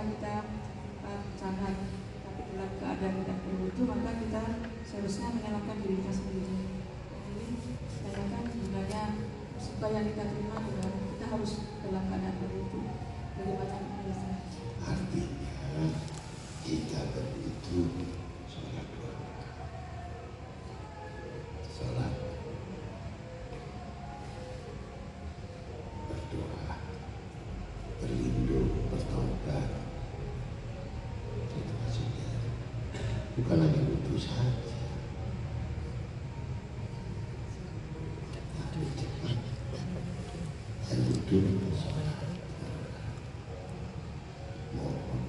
[0.00, 0.34] jika kita
[1.04, 1.76] uh, bencana
[2.24, 4.42] tapi dalam keadaan tidak berwudu maka kita
[4.80, 6.56] seharusnya menyalahkan diri kita sendiri.
[7.28, 7.52] Jadi
[8.08, 9.02] tanyakan sebenarnya
[9.52, 11.52] musibah yang kita terima juga kita harus
[11.84, 12.80] dalam keadaan berwudu
[13.36, 13.76] bagaimana
[14.80, 15.84] Artinya
[16.64, 17.80] kita berwudu
[18.48, 19.68] sholat dua rakaat.
[21.76, 22.12] Sholat
[26.08, 26.72] berdoa,
[28.00, 29.68] berlindung, bertobat.
[31.40, 32.28] Itu maksudnya.
[33.34, 34.74] Bukan hanya wudu saja.
[38.54, 39.38] Tapi cepat.
[40.86, 42.18] Dan wudu untuk sholat.
[44.70, 45.22] Mohon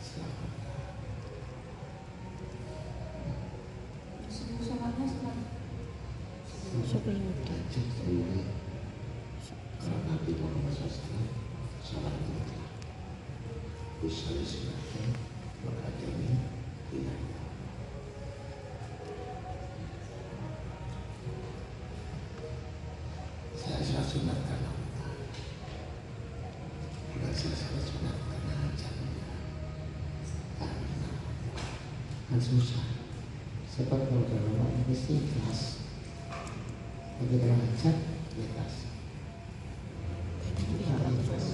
[0.00, 0.50] selamat.
[4.26, 5.38] Semua sholatnya setelah
[6.90, 7.46] Syukur mudah.
[7.46, 8.46] Tajud semuanya.
[9.80, 11.26] Kalau Nabi Muhammad SAW
[11.80, 12.70] salah mutlak.
[14.02, 15.08] Usaha sunatkan
[15.60, 16.34] mengakademi
[16.90, 17.24] hilang.
[23.54, 25.14] Saya salah sunat karena Allah.
[27.12, 29.28] Bukan saya salah sunat karena ajalnya.
[30.58, 31.16] Karena kan
[32.40, 32.82] susah.
[33.70, 35.84] Sebab kalau dalam Allah mesti ikhlas.
[37.20, 37.96] Begitu lancar,
[38.34, 38.74] ikhlas.
[40.58, 41.46] Ikhlas.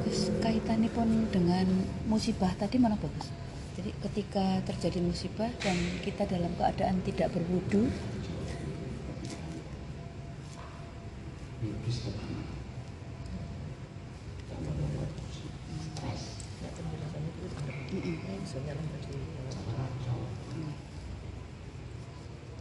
[0.00, 1.66] Terus kaitannya pun dengan
[2.08, 3.28] musibah tadi mana bagus?
[3.76, 7.92] Jadi ketika terjadi musibah dan kita dalam keadaan tidak berwudu,
[11.56, 12.36] Iblis tadi
[14.40, 15.10] kita membuat
[15.96, 16.22] stres.
[19.66, 20.20] Kacau.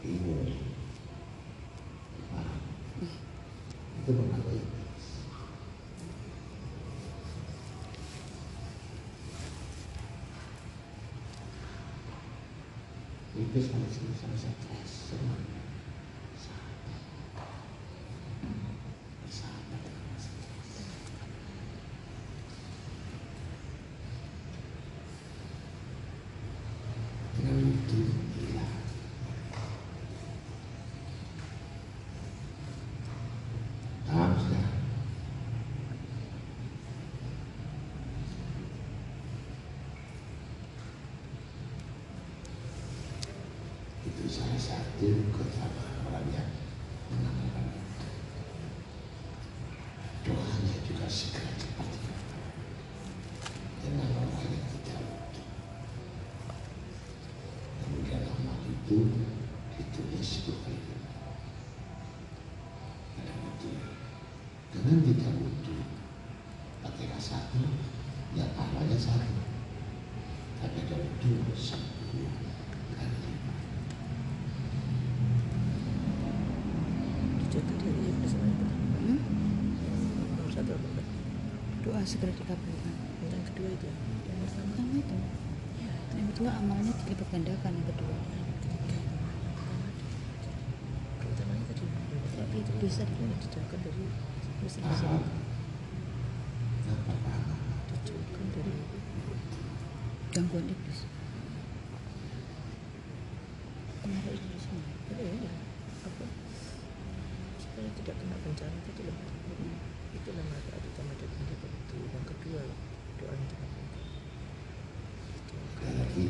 [0.02, 0.52] Bingung.
[2.32, 2.60] Paham?
[4.04, 5.06] Itu pengaruh iblis.
[13.36, 15.44] Iblis kalau sama stres senang.
[16.40, 17.00] Sabar.
[19.26, 20.74] Bersahabat dengan stres.
[27.36, 28.00] Dengan itu
[28.40, 28.76] hilang.
[34.06, 34.70] Paham sudah?
[44.06, 44.24] Itu
[44.76, 46.50] salah satu keutamaan orang yang
[47.08, 48.08] mengamalkan itu.
[50.28, 52.44] Doanya juga segera cepat dikabul.
[53.80, 55.44] Dengan orang yang tidak wudhu.
[57.80, 59.00] Kemudian amal itu
[59.80, 61.00] ditulis sepuluh kali.
[63.24, 63.72] Ada wudhu.
[64.76, 65.78] Dengan tidak wudhu,
[66.84, 67.64] ketika satu,
[68.36, 69.40] ya pahalanya satu.
[70.60, 72.28] Tapi ada wudhu sepuluh
[72.92, 73.56] kali lipat.
[77.56, 79.20] hmm?
[81.86, 82.94] doa segera dikabulkan.
[83.26, 85.16] yang kedua itu yang pertama Pertama itu,
[86.16, 88.16] yang kedua amalnya dilipat gandakan yang kedua.
[91.20, 91.84] keutamanya tadi
[92.36, 94.04] Tapi itu bisa di- yang dijauhkan dari
[94.56, 95.22] Paham?
[96.80, 97.60] Kenapa paham?
[97.92, 98.74] dijauhkan dari
[100.32, 101.00] gangguan iblis.
[104.00, 104.88] Pengaruh iblis semua.
[105.06, 105.52] apa ya
[106.06, 106.26] apa
[107.58, 109.18] supaya tidak kena bencana tadi loh
[110.16, 112.62] itu nama ada utama dari pendapat itu yang kedua
[113.18, 114.04] doa yang dikabulkan
[115.36, 116.26] Sekali lagi,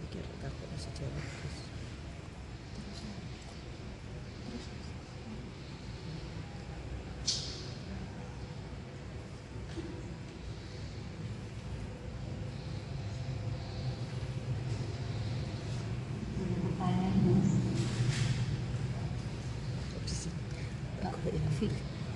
[0.00, 1.56] pikir takut masih jawab terus
[19.92, 20.40] kok di sini
[21.02, 21.72] Pak Fik, Fik.
[21.72, 22.15] Assalamualaikum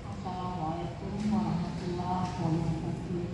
[0.00, 3.24] Assalamualaikum warahmatullahi wabarakatuh.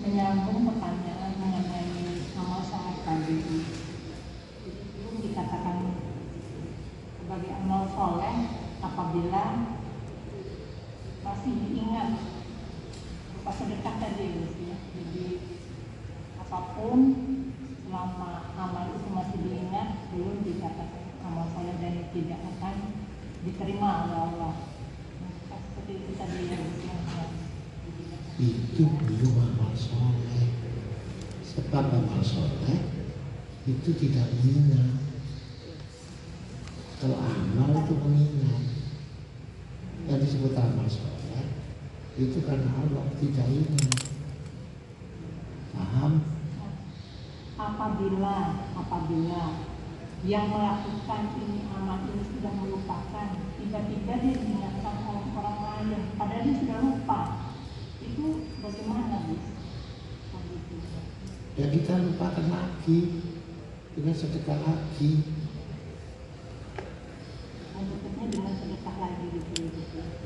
[0.00, 3.36] Menyambung pertanyaan mengenai amal soleh tadi,
[4.64, 6.00] itu dikatakan
[7.20, 8.36] sebagai amal soleh
[8.80, 9.76] apabila
[11.20, 12.08] masih diingat
[13.28, 14.80] berupa sedekah tadi, Gus, ya.
[14.96, 15.44] Jadi
[16.40, 17.00] apa pun
[17.84, 22.74] selama amal itu masih diingat belum dikatakan amal soleh dan tidak akan
[23.42, 24.54] diterima oleh Allah.
[25.18, 27.34] Nah, seperti itu tadi yang yang-
[28.38, 30.54] itu belum amal soleh
[31.70, 32.82] sebab amal soleh
[33.62, 34.90] itu tidak mengingat
[36.98, 38.62] kalau amal itu mengingat
[40.10, 41.46] yang disebut amal soleh
[42.18, 44.02] itu karena Allah tidak ingat.
[45.70, 46.26] Paham?
[47.54, 49.42] Apabila apabila
[50.26, 53.26] yang melakukan ini amal ini sudah melupakan
[53.62, 57.20] tiba-tiba dia diingatkan oleh orang lain padahal dia sudah lupa
[58.02, 59.46] itu bagaimana bis
[60.34, 60.82] begitu
[61.58, 63.00] ya kita lupakan lagi.
[63.90, 65.12] Dengan sedekah lagi.
[67.80, 69.64] Maksudnya dengan sedekah lagi gitu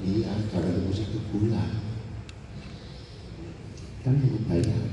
[0.05, 1.70] iya tunggu satu bulan
[4.05, 4.84] kan nunggu bayaran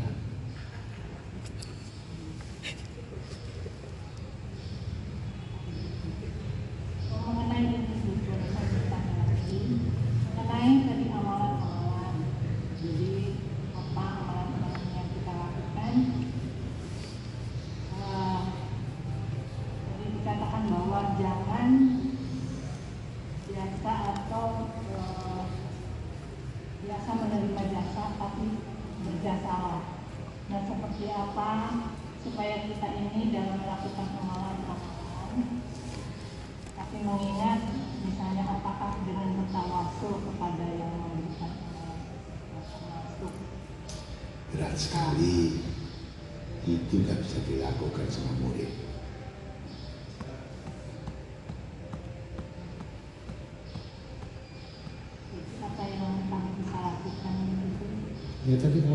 [58.61, 58.93] Tadi kan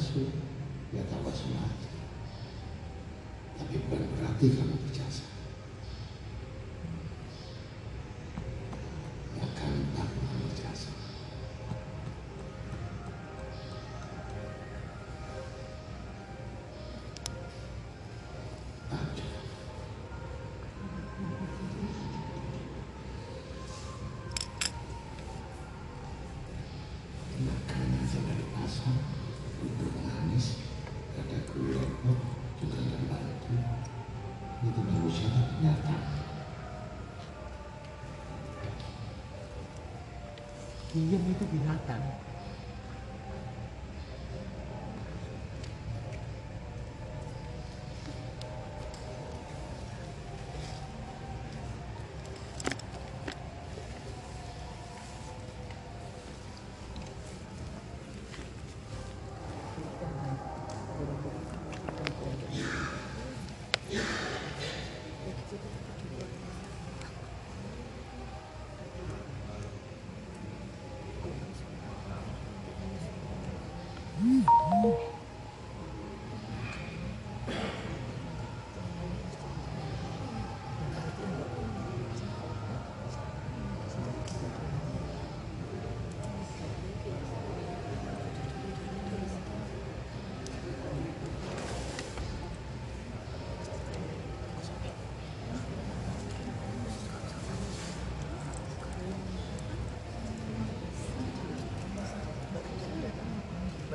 [0.00, 0.33] 说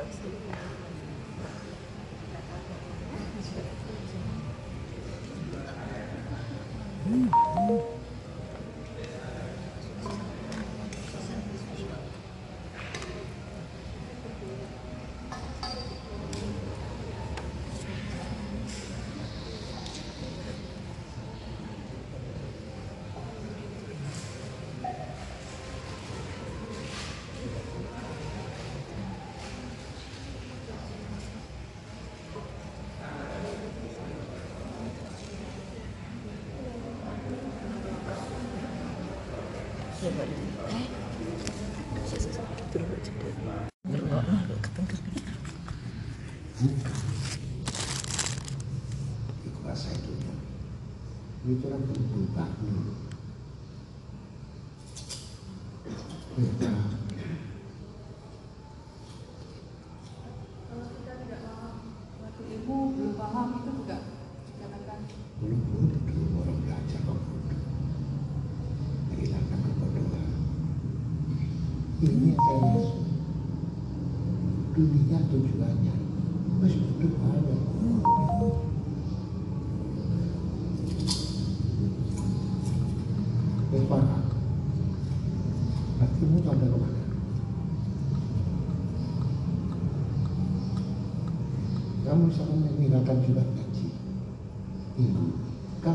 [0.10, 0.39] Gracias.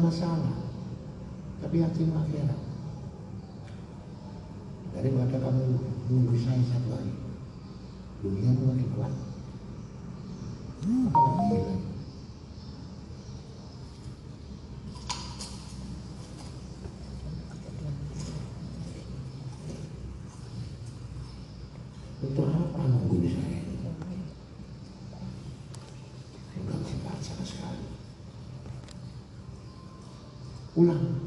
[0.05, 0.57] masalah
[1.65, 2.61] tapi yakin akhirat
[4.93, 5.81] daripada kamu
[6.13, 7.13] nunggu saya satu hari
[8.25, 9.13] dunia makin kuat.
[11.13, 11.94] Apa lagi?
[30.85, 31.24] Una.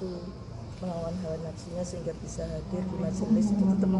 [0.00, 0.32] nafsu
[0.80, 3.90] melawan hawa nafsunya sehingga bisa hadir di majelis itu tetap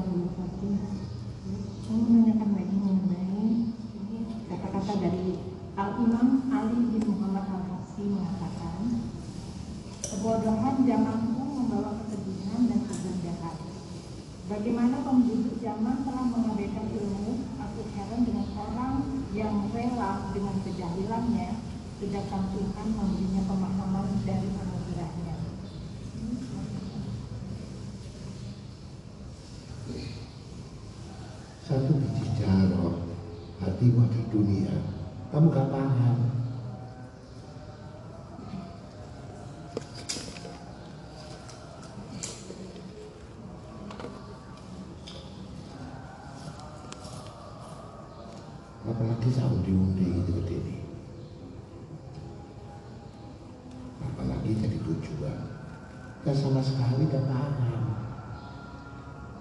[56.30, 57.90] kita sama sekali gak paham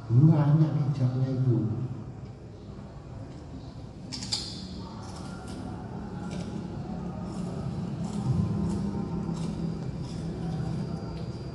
[0.10, 1.58] dulu hanya hijabnya itu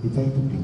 [0.07, 0.41] kita itu.
[0.55, 0.64] di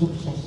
[0.00, 0.39] subyace.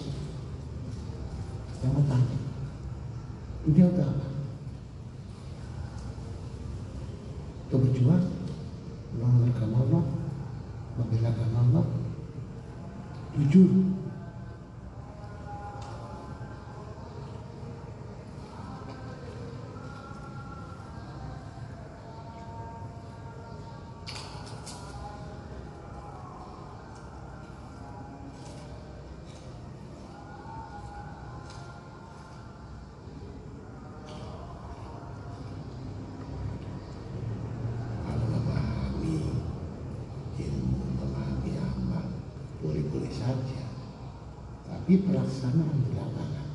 [44.93, 46.47] tapi pelaksanaan di lapangan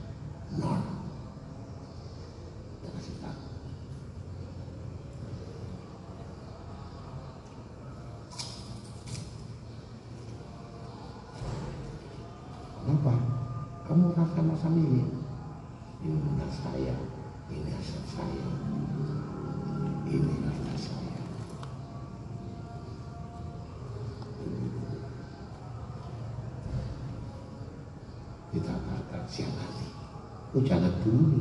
[0.62, 0.82] nol.
[2.70, 3.42] Kita kasih tahu.
[12.78, 13.14] Kenapa?
[13.90, 14.97] Kamu rasa masa ini
[30.58, 30.72] Écoute,
[31.06, 31.37] il y.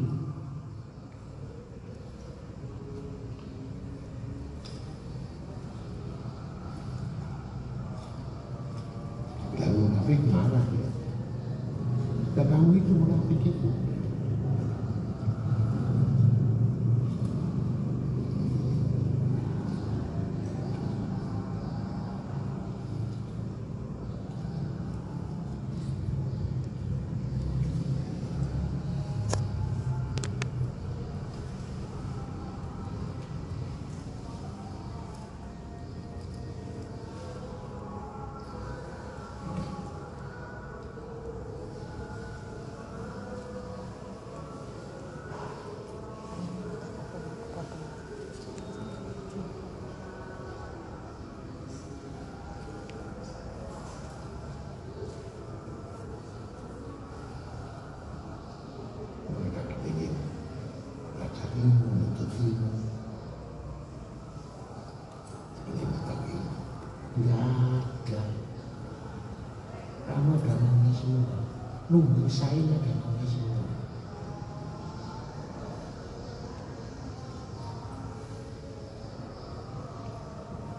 [72.28, 72.60] saya.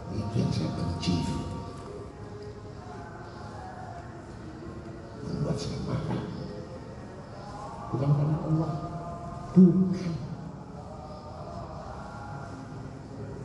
[0.09, 1.15] Itu yang saya benci.
[5.25, 6.23] Membuat saya marah.
[7.89, 8.73] Bukan karena Allah.
[9.57, 10.15] Bukan.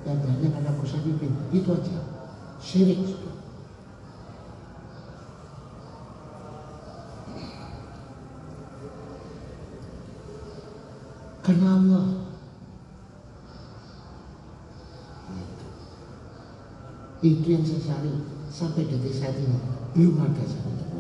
[0.04, 1.16] Dan banyak anak-anak.
[1.56, 2.00] Itu aja.
[2.60, 3.23] Syirik.
[17.24, 18.14] itu yang saya cari.
[18.54, 19.58] Sampai detik saat ini
[19.98, 20.93] belum ada jawaban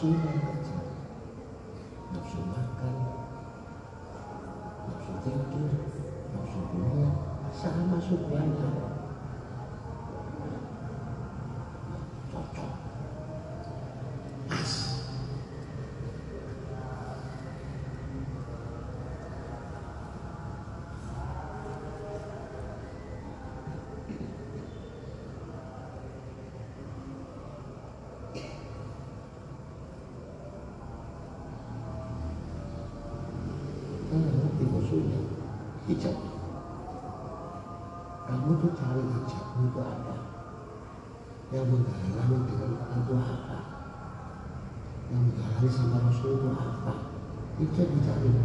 [0.00, 0.39] assuma
[46.22, 46.54] 조금
[47.58, 48.39] 이렇게 부탁드립니다.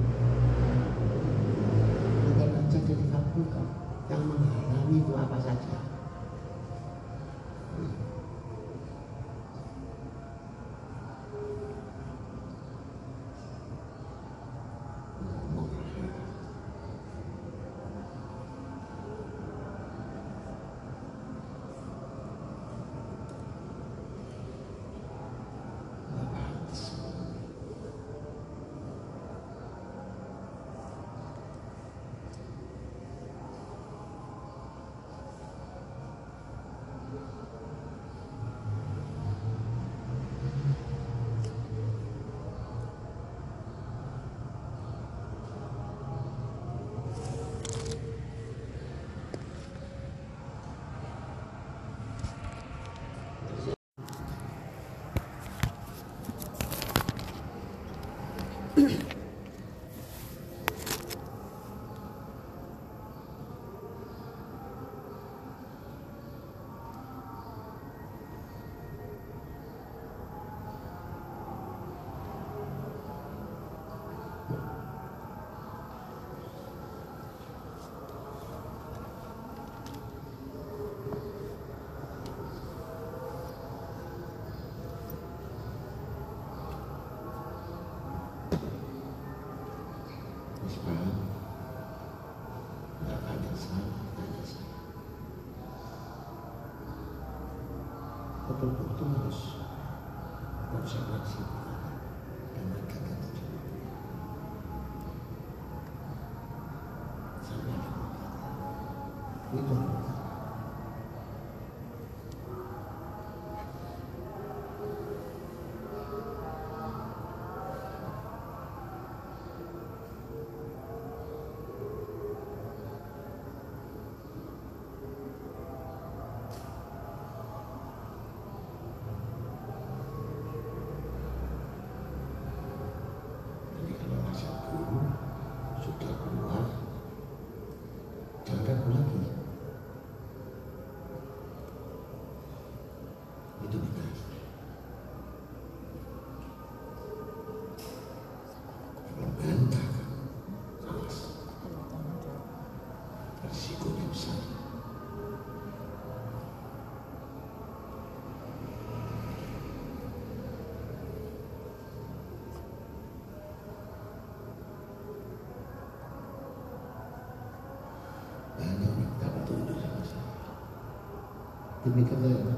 [171.96, 172.55] 見方よ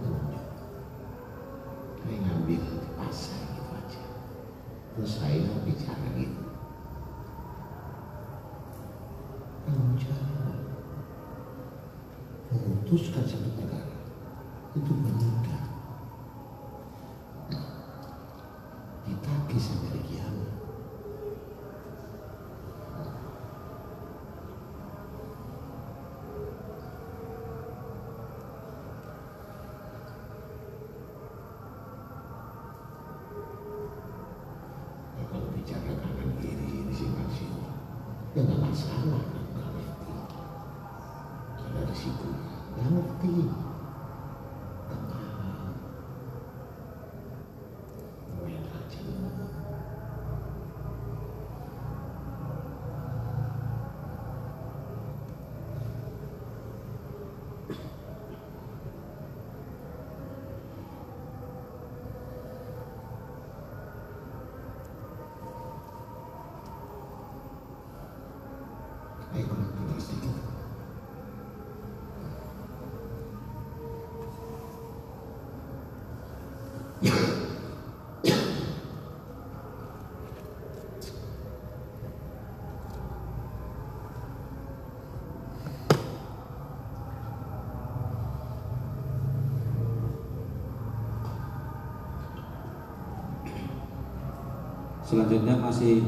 [95.07, 96.03] Selanjutnya masih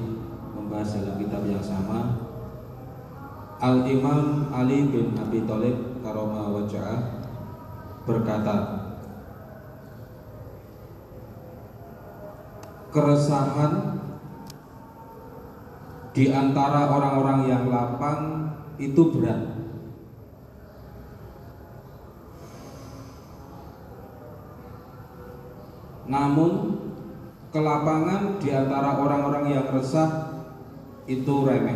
[0.51, 2.19] membahas dalam kitab yang sama.
[3.63, 7.23] Al Imam Ali bin Abi Thalib karoma wajah
[8.03, 8.55] berkata
[12.91, 14.03] keresahan
[16.11, 19.47] di antara orang-orang yang lapang itu berat.
[26.09, 26.68] Namun
[27.59, 30.31] ke lapangan di antara orang-orang yang resah
[31.11, 31.75] itu remeh.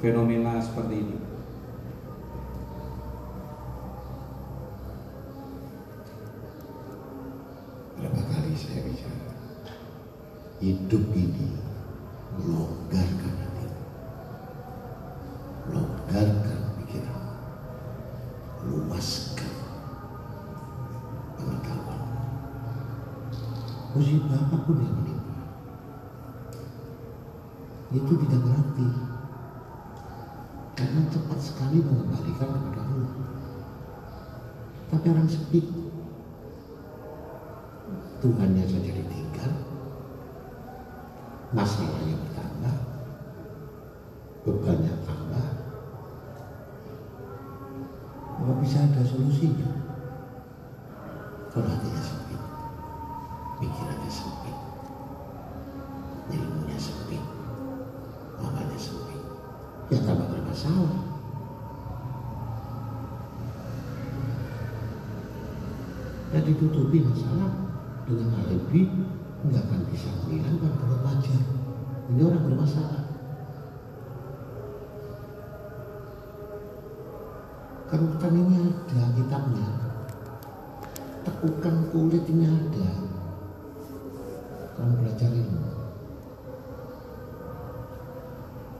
[0.00, 1.25] Fenomena seperti ini.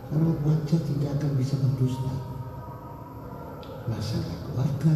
[0.06, 2.14] Karena wajah tidak akan bisa berdusta.
[3.86, 4.94] Masalah keluarga,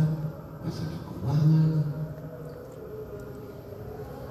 [0.62, 1.70] masalah keuangan,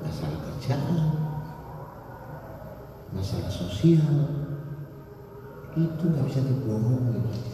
[0.03, 1.03] masalah kerjaan,
[3.11, 4.15] masalah sosial,
[5.79, 7.48] itu nggak bisa dibohongi.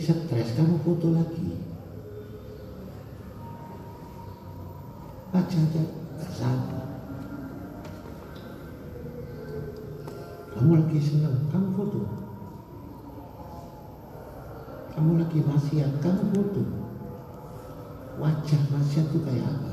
[0.00, 1.60] Stres, kamu foto lagi.
[5.28, 5.88] Aja, gak
[6.32, 6.88] sabar.
[10.56, 12.00] Kamu lagi senang, kamu foto.
[14.96, 16.62] Kamu lagi maksiat, kamu foto.
[18.16, 19.72] Wajah maksiat itu kayak apa?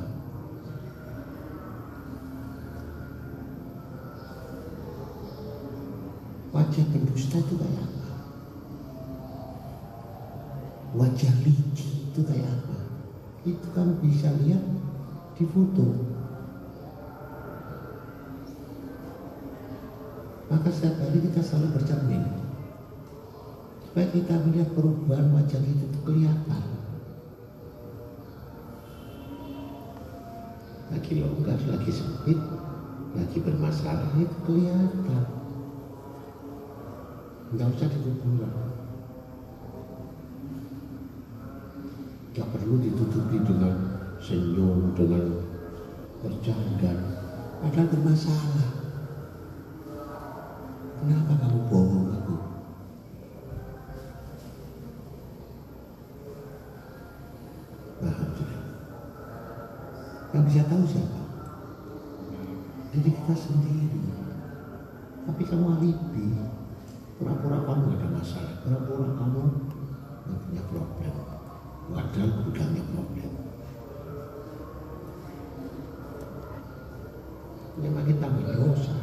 [6.52, 7.97] Wajah pendusta itu kayak apa?
[11.18, 12.78] Wajah licik itu kayak apa?
[13.42, 14.62] Itu kamu bisa lihat
[15.34, 15.98] di foto.
[20.46, 22.22] Maka setiap hari kita selalu bercermin
[23.82, 26.64] supaya kita melihat perubahan wajah kita itu kelihatan.
[30.94, 32.38] Lagi longgar, lagi sempit,
[33.18, 35.24] lagi bermasalah itu kelihatan.
[37.58, 38.78] Nggak usah ditutupi.
[42.38, 43.76] Nggak perlu ditutupi dengan
[44.28, 45.40] senyum, dengan
[46.20, 46.92] bercanda.
[47.64, 48.68] Padahal bermasalah.
[51.00, 52.36] Kenapa kamu bohong aku?
[58.04, 58.64] Paham sudah?
[60.36, 61.22] Yang bisa tahu siapa?
[62.92, 64.04] Diri kita sendiri.
[65.24, 66.28] Tapi kamu alibi.
[67.16, 68.60] Pura-pura kamu ada masalah.
[68.60, 69.42] Pura-pura kamu
[70.28, 71.16] nggak punya problem.
[71.88, 73.37] Padahal gudangnya problem.
[78.28, 78.97] Ini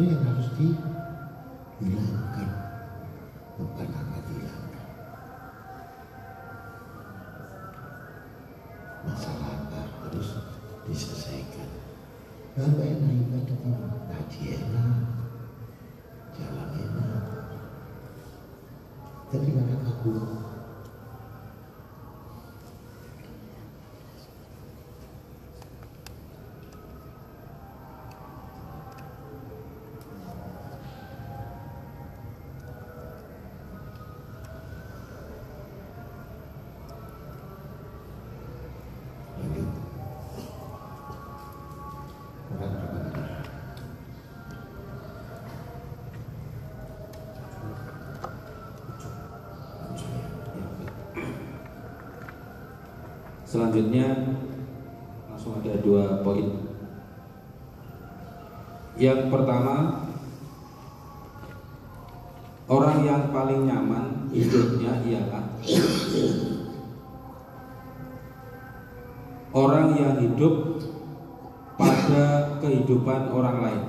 [0.00, 0.29] Itu
[53.50, 54.06] Selanjutnya
[55.26, 56.54] langsung ada dua poin.
[58.94, 60.06] Yang pertama,
[62.70, 65.50] orang yang paling nyaman hidupnya ialah
[69.50, 70.86] orang yang hidup
[71.74, 73.84] pada kehidupan orang lain.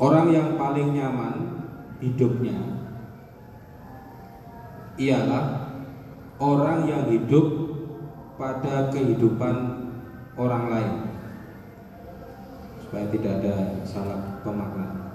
[0.00, 1.36] Orang yang paling nyaman
[2.00, 2.85] hidupnya
[4.96, 5.76] ialah
[6.40, 7.46] orang yang hidup
[8.36, 9.56] pada kehidupan
[10.36, 10.94] orang lain
[12.84, 13.54] supaya tidak ada
[13.88, 15.05] salah pemaknaan.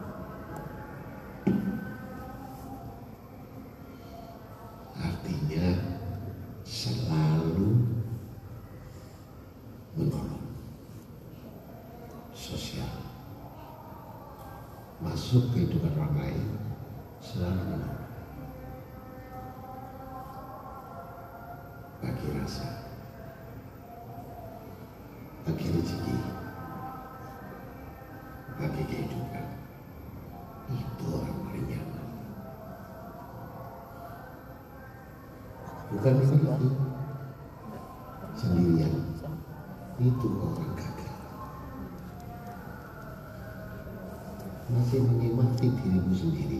[46.11, 46.59] Dirimu sendiri.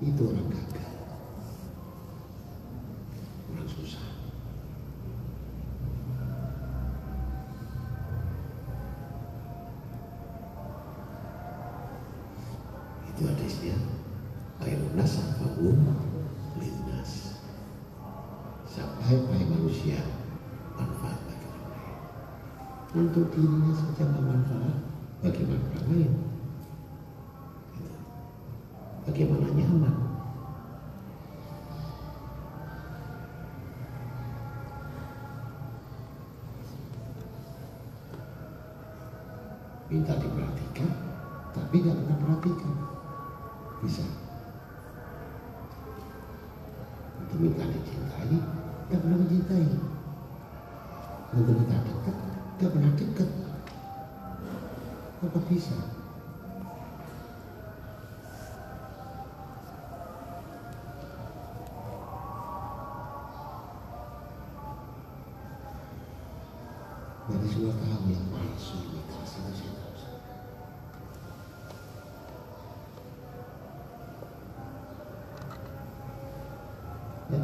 [0.00, 0.92] Itu orang gagal.
[3.52, 4.06] Orang susah.
[13.12, 13.76] Itu hadisnya
[14.62, 15.78] khairun anfa'uhum
[16.62, 17.42] linnas
[18.70, 20.00] sebaik-baik manusia
[20.78, 21.98] manfaat bagi orang lain.
[22.94, 24.76] Untuk dirinya saja manfaat
[25.18, 26.07] bagaimana orang lain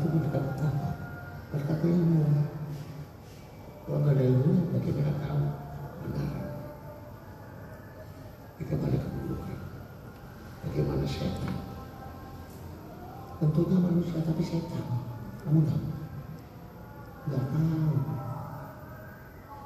[0.04, 0.90] itu berkat apa?
[1.48, 2.28] Berkat ilmu.
[3.88, 5.44] Kalau nggak ada ilmu, bagaimana tahu
[6.04, 6.28] benar?
[8.60, 9.58] Bagaimana keburukan?
[10.68, 11.54] Bagaimana setan?
[13.40, 14.84] Tentunya manusia tapi setan.
[15.40, 15.84] Kamu tahu?
[17.32, 17.96] Nggak tahu.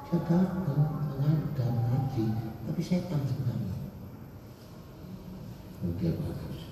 [0.09, 2.25] Saya datang mengadam ngaji,
[2.65, 3.77] tapi setan sebenarnya.
[5.79, 6.65] Kemudian bagus.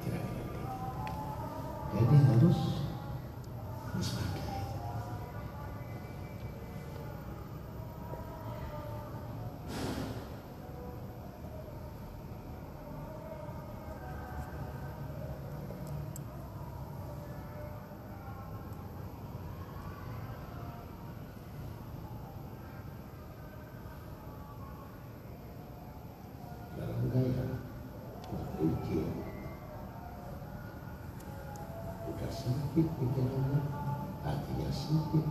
[0.00, 0.62] Kira-kira gitu.
[1.98, 2.60] Jadi harus
[3.90, 4.32] waspada.
[26.74, 27.46] Dalam gaya
[28.58, 29.14] ujian
[32.10, 32.32] udah
[32.74, 33.62] sempit pikirannya,
[34.26, 35.22] hatinya sempit,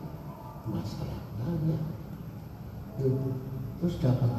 [0.63, 1.83] masalah banyak.
[2.95, 4.31] Terus dapat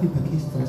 [0.00, 0.59] tapi bagi stres